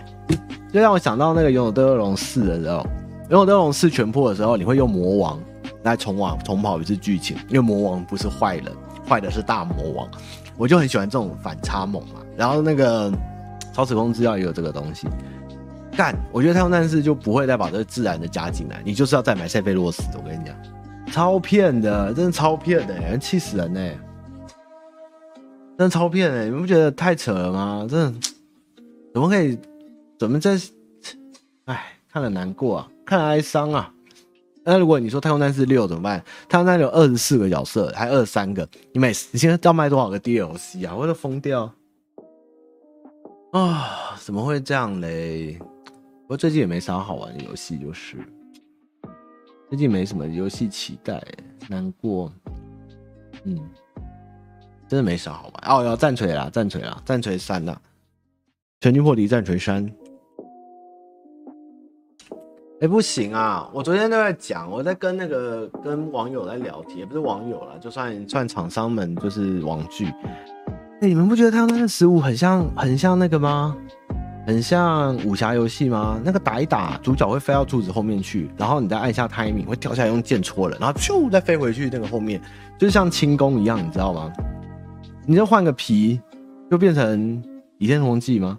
[0.73, 2.87] 就让我想到那个勇者斗恶龙四的时候，
[3.31, 5.41] 勇者斗恶龙四全破的时候，你会用魔王
[5.85, 8.67] 来重往重跑一次剧情，因为魔王不是坏人，
[9.09, 10.09] 坏的是大魔王，
[10.57, 13.13] 我就很喜欢这种反差萌嘛，然后那个
[13.73, 15.09] 超时空之钥也有这个东西。
[15.97, 20.03] 干，我觉得太空战士就不会再把这个自然的加进来，你就是要再买塞菲洛斯。
[20.17, 20.57] 我跟你讲，
[21.13, 23.81] 超骗的，真的超骗的，人气死人呢，
[25.77, 27.87] 真的超骗的，你们不觉得太扯了吗？
[27.91, 28.21] 真的，
[29.13, 29.59] 怎么可以，
[30.19, 30.59] 怎么在，
[31.67, 33.93] 哎，看了难过啊，看了哀伤啊。
[34.65, 36.23] 那如果你说太空战士六怎么办？
[36.49, 40.95] 太空战有二十四个角色，还二十三个，你每你现在要卖多少个 DLC 啊？
[40.95, 41.73] 我都疯掉
[43.53, 44.17] 啊！
[44.21, 45.59] 怎么会这样嘞？
[46.29, 48.17] 我最近也没啥好玩的游戏，就是
[49.69, 51.23] 最近没什么游戏期待，
[51.69, 52.33] 难过。
[53.45, 53.59] 嗯，
[54.87, 55.85] 真的没啥好玩哦。
[55.85, 57.79] 要战锤啦，战锤啦，战锤三啦，
[58.81, 59.93] 全军破敌战锤三。
[62.83, 63.71] 哎、不行啊！
[63.73, 70.07] 我昨天都在讲，我在跟那个跟网友在聊天，也不是网友啦，就算算厂商们，就是网剧。
[71.01, 73.77] 哎、你们不觉得他那个十五很像很像那个吗？
[74.49, 76.21] 很像武侠游戏吗？
[76.25, 82.43] 那个打一打，主角会飞到柱子后面去，然后你再按下 timing，会跳下来用剑戳人，然后咻再飞回去那个后面，
[82.77, 84.29] 就是像轻功一样，你知道吗？
[85.25, 86.21] 你就换个皮，
[86.69, 87.41] 就变成
[87.79, 88.59] 《倚天屠龙记》吗？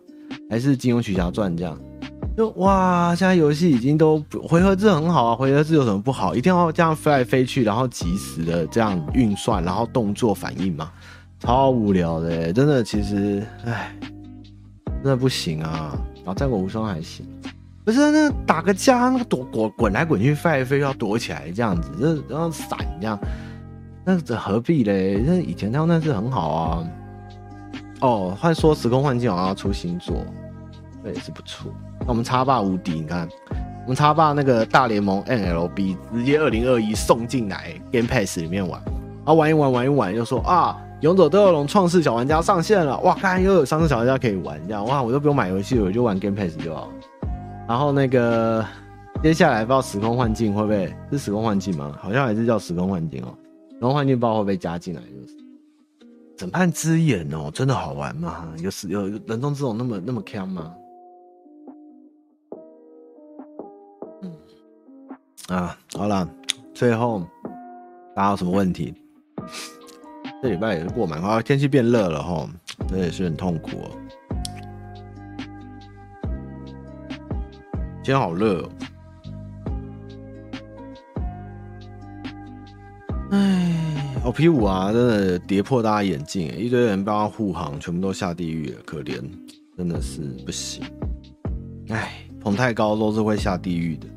[0.49, 1.78] 还是《金庸群侠传》这样？
[2.36, 6.34] 就哇，现在游戏已经都回合制很好啊，回合制有什么不好？
[6.36, 10.91] 一定要这样飞来飞去，然后及时的这样运算，然后动作反应嘛，
[11.39, 13.95] 超无聊的、欸，真的，其实，唉。
[15.03, 15.91] 真的不行啊！
[16.15, 17.25] 然后战国无双还行，
[17.84, 23.19] 不是那打个架，那个躲滚滚来滚去，飞来飞去要躲起来这样子，这然后闪这样，
[24.05, 25.21] 那这何必嘞？
[25.27, 26.88] 那以前那样那是很好啊。
[27.99, 30.15] 哦，换说时空幻境好像要出新作，
[31.03, 31.69] 这也是不错。
[32.06, 33.28] 那我们叉霸无敌，你看，
[33.84, 46.93] 我们叉霸那个大联盟 N L B 直接二零二一送进来 Game Pass 里面玩，然后玩一玩玩一玩，又说啊，勇者斗恶龙创世小玩家上线了，哇，看又有创世小玩家可以玩，这样哇，我都不用买游戏，我就玩 Game Pass 就好了。
[47.68, 48.66] 然后那个
[49.22, 51.97] 接下来不知道时空幻境会不会是时空幻境吗？
[52.01, 53.34] 好像还是叫时空幻境哦。
[53.72, 55.38] 时空幻境不知道会不会加进来，就是
[56.38, 58.45] 审判之眼哦，真的好玩吗？
[58.58, 58.70] 有
[59.08, 60.74] 有人中之龙那么那么强吗？
[65.50, 66.28] 啊，好了，
[66.74, 67.22] 最后
[68.16, 68.94] 大家有什么问题？
[70.41, 72.50] 这礼拜也是过蛮快，天气变热了齁，
[72.88, 73.91] 这也是很痛苦哦。
[78.04, 78.70] 今天好热哦！
[83.32, 83.76] 哎，
[84.24, 89.22] 我 P 五啊，真的跌破大家眼镜，一堆人帮他护航，全部都下地狱了，可怜，
[89.78, 90.84] 真的是不行。
[91.89, 94.08] 哎，捧太高都是会下地狱的。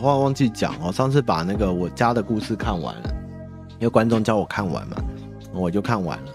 [0.00, 3.14] 话忘记讲哦，上次把那个我家的故事看完了，
[3.74, 4.96] 因为观众叫我看完嘛，
[5.52, 6.32] 我就看完了。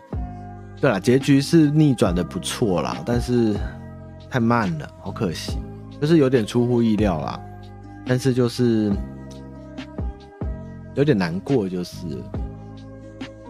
[0.80, 3.56] 对了，结局是逆转的不错啦，但是
[4.30, 5.58] 太慢了，好可惜，
[6.00, 7.40] 就是有点出乎意料啦。
[8.06, 8.92] 但是就是
[10.94, 12.06] 有点难过，就是，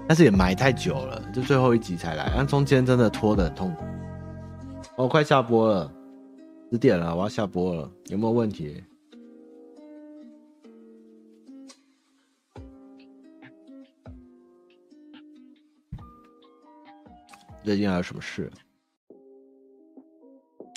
[0.07, 3.83] 但是也埋太久了，就最后一集才来，但中间真的拖得很痛苦。
[4.95, 5.91] 哦，快下播了，
[6.71, 8.81] 十点了，我要下播了，有没有问题？
[17.65, 18.47] 最近还有什么事？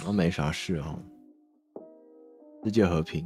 [0.07, 0.99] 我没啥事哦，
[2.65, 3.23] 世界和平。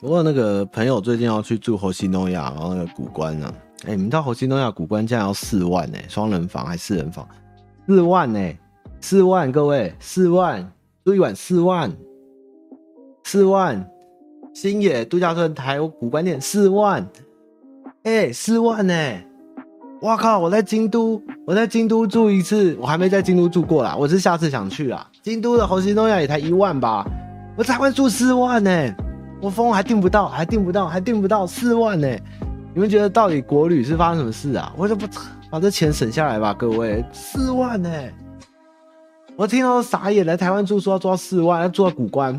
[0.00, 3.54] 不过那个朋友最近要去住虹夕诺亚，然后那个古关呢？
[3.84, 5.98] 哎，你们知道虹夕诺亚古关竟然要四万呢？
[6.08, 7.28] 双人房还是四人房？
[7.86, 8.58] 四万呢？
[9.00, 10.72] 四万，各位四万
[11.04, 11.96] 住一晚四万，
[13.22, 13.88] 四万
[14.52, 17.08] 星野度假村台古关店四万，
[18.02, 19.22] 哎，四万呢？
[20.02, 20.38] 哇靠！
[20.38, 23.96] 我在京都，我在京都住一次，我还没在京都住过啦。
[23.98, 25.06] 我是下次想去啦。
[25.22, 27.06] 京都的虹夕诺雅也才一万吧，
[27.56, 28.70] 我才会住四万呢、
[29.40, 32.06] 我疯还订不到，还订不到，还订不到四万呢、
[32.74, 34.70] 你们觉得到底国旅是发生什么事啊？
[34.76, 35.06] 我就不
[35.50, 37.90] 把这钱省下来吧，各位，四万呢、
[39.34, 42.34] 我听到傻眼，来台湾住说要住到四万，要住到古关，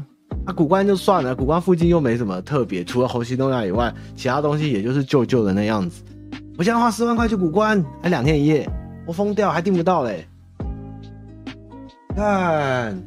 [0.46, 6.04] 啊古关就算了，古关附近又没什么特别，除了虹夕诺雅以外，其他东西也就是旧旧的那样子。
[6.58, 8.68] 我现在花四万块去古关，还两天一夜，
[9.06, 10.28] 我疯掉，还订不到嘞！
[12.16, 13.00] 看，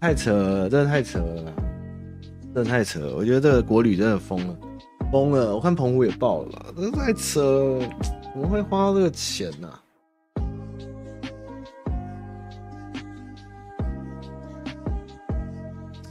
[0.00, 1.52] 太扯了，真的太扯了，
[2.54, 3.16] 真的太扯了！
[3.16, 4.56] 我觉得这个国旅真的疯了，
[5.10, 5.56] 疯了！
[5.56, 7.80] 我看澎湖也爆了，真的太扯了，
[8.32, 9.82] 怎么会花到这个钱呢、啊？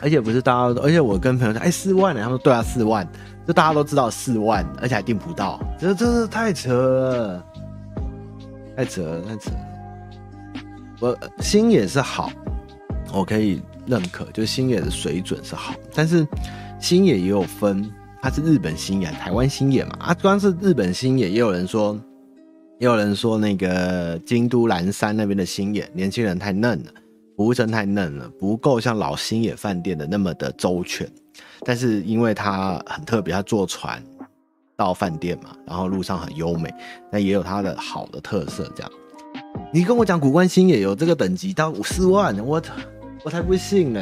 [0.02, 2.22] 而且不是大家，而且我跟朋友说，哎，四万呢？
[2.22, 3.08] 他们说对啊，四万。
[3.48, 7.46] 就大家都知道四万，而且还订不到，这真是太扯了，
[8.78, 9.58] 太扯了，太扯了。
[11.00, 12.32] 我星野是好，
[13.12, 16.26] 我可以认可，就星野的水准是好，但是
[16.80, 19.98] 星野也有分，它是日本星野、台湾星野嘛。
[20.00, 22.00] 啊，光是日本星野，也有人说，
[22.80, 26.92] 也有人说那个京都岚山那边的星野，年轻人太嫩了，
[27.36, 31.12] 服务生太嫩了，不够像老星野饭店的那么的周全。
[31.66, 34.04] 但是因为它很特别，它坐船
[34.76, 36.74] 到饭店嘛，然后路上很优美，
[37.12, 38.72] 那也有它的好的特色。
[38.76, 38.92] 这样，
[39.72, 42.62] 你跟我讲古关星野有这个等级到五四万，我
[43.24, 44.02] 我才不信呢。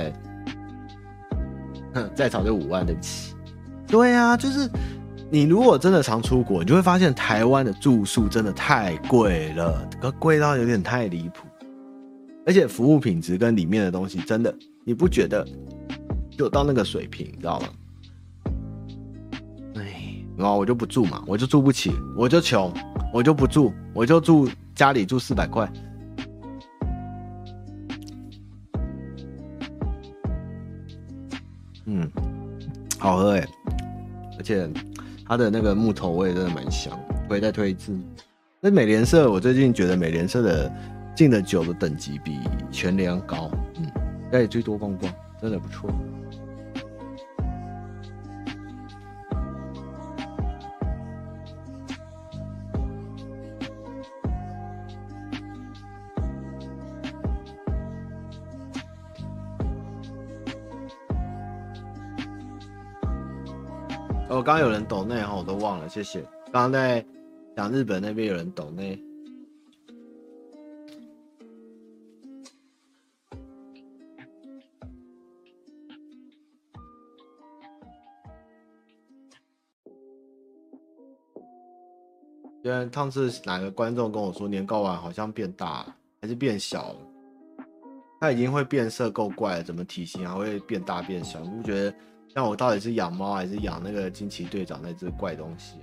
[1.94, 3.34] 哼，再少就五万，对不起。
[3.88, 4.70] 对啊，就是
[5.32, 11.48] 你如果真的常出国，你就会发现台湾的住宿真的太贵了，贵到有点太离谱，
[12.46, 15.46] 而且服务品质跟里面的东西真的，你不觉得？
[16.40, 17.68] 就到那个水平，你知道吗？
[19.76, 22.74] 哎，然后我就不住嘛，我就住不起，我就穷，
[23.14, 25.70] 我就不住，我就住家里住四百块。
[31.88, 32.10] 嗯，
[32.98, 33.46] 好喝哎，
[34.38, 34.66] 而且
[35.28, 36.98] 它的那个木头味真的蛮香，
[37.30, 37.94] 我也再推一次。
[38.62, 40.74] 那美联社，我最近觉得美联社的
[41.14, 42.38] 进的酒的等级比
[42.72, 43.86] 全联高，嗯，
[44.32, 45.92] 可以最多逛逛，真的不错。
[64.40, 66.22] 我，刚刚有人抖内哈，我都忘了，谢谢。
[66.46, 67.06] 刚刚在
[67.58, 68.98] 讲日本那边有人抖内。
[82.64, 87.00] 因为上次哪个观众跟我说年糕碗好像变大了，还是变小了？
[88.22, 91.42] 它已经会变色够怪了，怎么体型还会变大变小？
[91.42, 91.94] 你不觉得？
[92.34, 95.80] 那我到底是养猫还是养那个惊奇队长那只怪东西？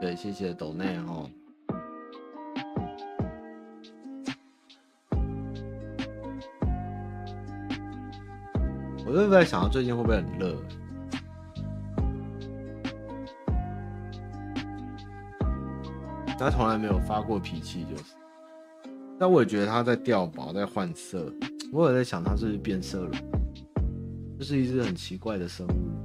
[0.00, 1.30] 对，谢谢斗内哦。
[9.06, 10.56] 我就在想，最近会不会很热？
[16.40, 18.04] 他从来没有发过脾气，就是。
[19.18, 21.30] 但我也觉得他在掉毛，在换色。
[21.70, 23.10] 我有在想，他是不是变色龙？
[24.38, 25.99] 这是一只很奇怪的生物。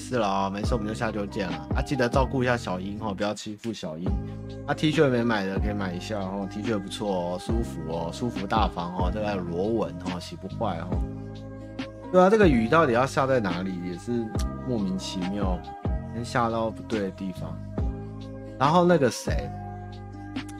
[0.00, 1.82] 事了啊，没事，我们就下周见了啊！
[1.82, 4.10] 记得照顾一下小英哦，不要欺负小英。
[4.66, 10.88] 啊，T 恤没买的可以买一下哦，T 恤不错哦，舒服哦，舒服大方哦，这个螺纹哈，洗不坏哦。
[12.10, 14.26] 对啊，这个雨到底要下在哪里也是
[14.66, 15.56] 莫名其妙，
[16.14, 17.54] 先下到不对的地方。
[18.58, 19.48] 然后那个谁，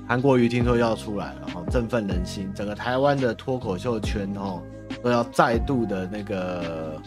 [0.07, 4.63] 韩国瑜听说要出来了哈，振奋人心，整个台湾的脱口秀圈哦
[5.03, 7.01] 都要再度的那个。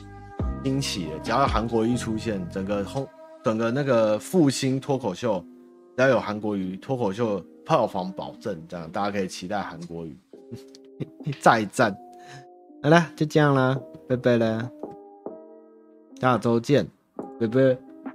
[0.63, 3.07] 惊奇了，只要韩国一出现，整个轰，
[3.43, 5.43] 整个那个复兴脱口秀，
[5.97, 10.17] 只要有韩国瑜脱口秀票房保证，这样大家可以期待韩国瑜
[11.41, 11.95] 再战。
[12.81, 14.69] 好了，就这样啦，拜拜了，
[16.19, 16.87] 下周见，
[17.39, 17.92] 拜拜。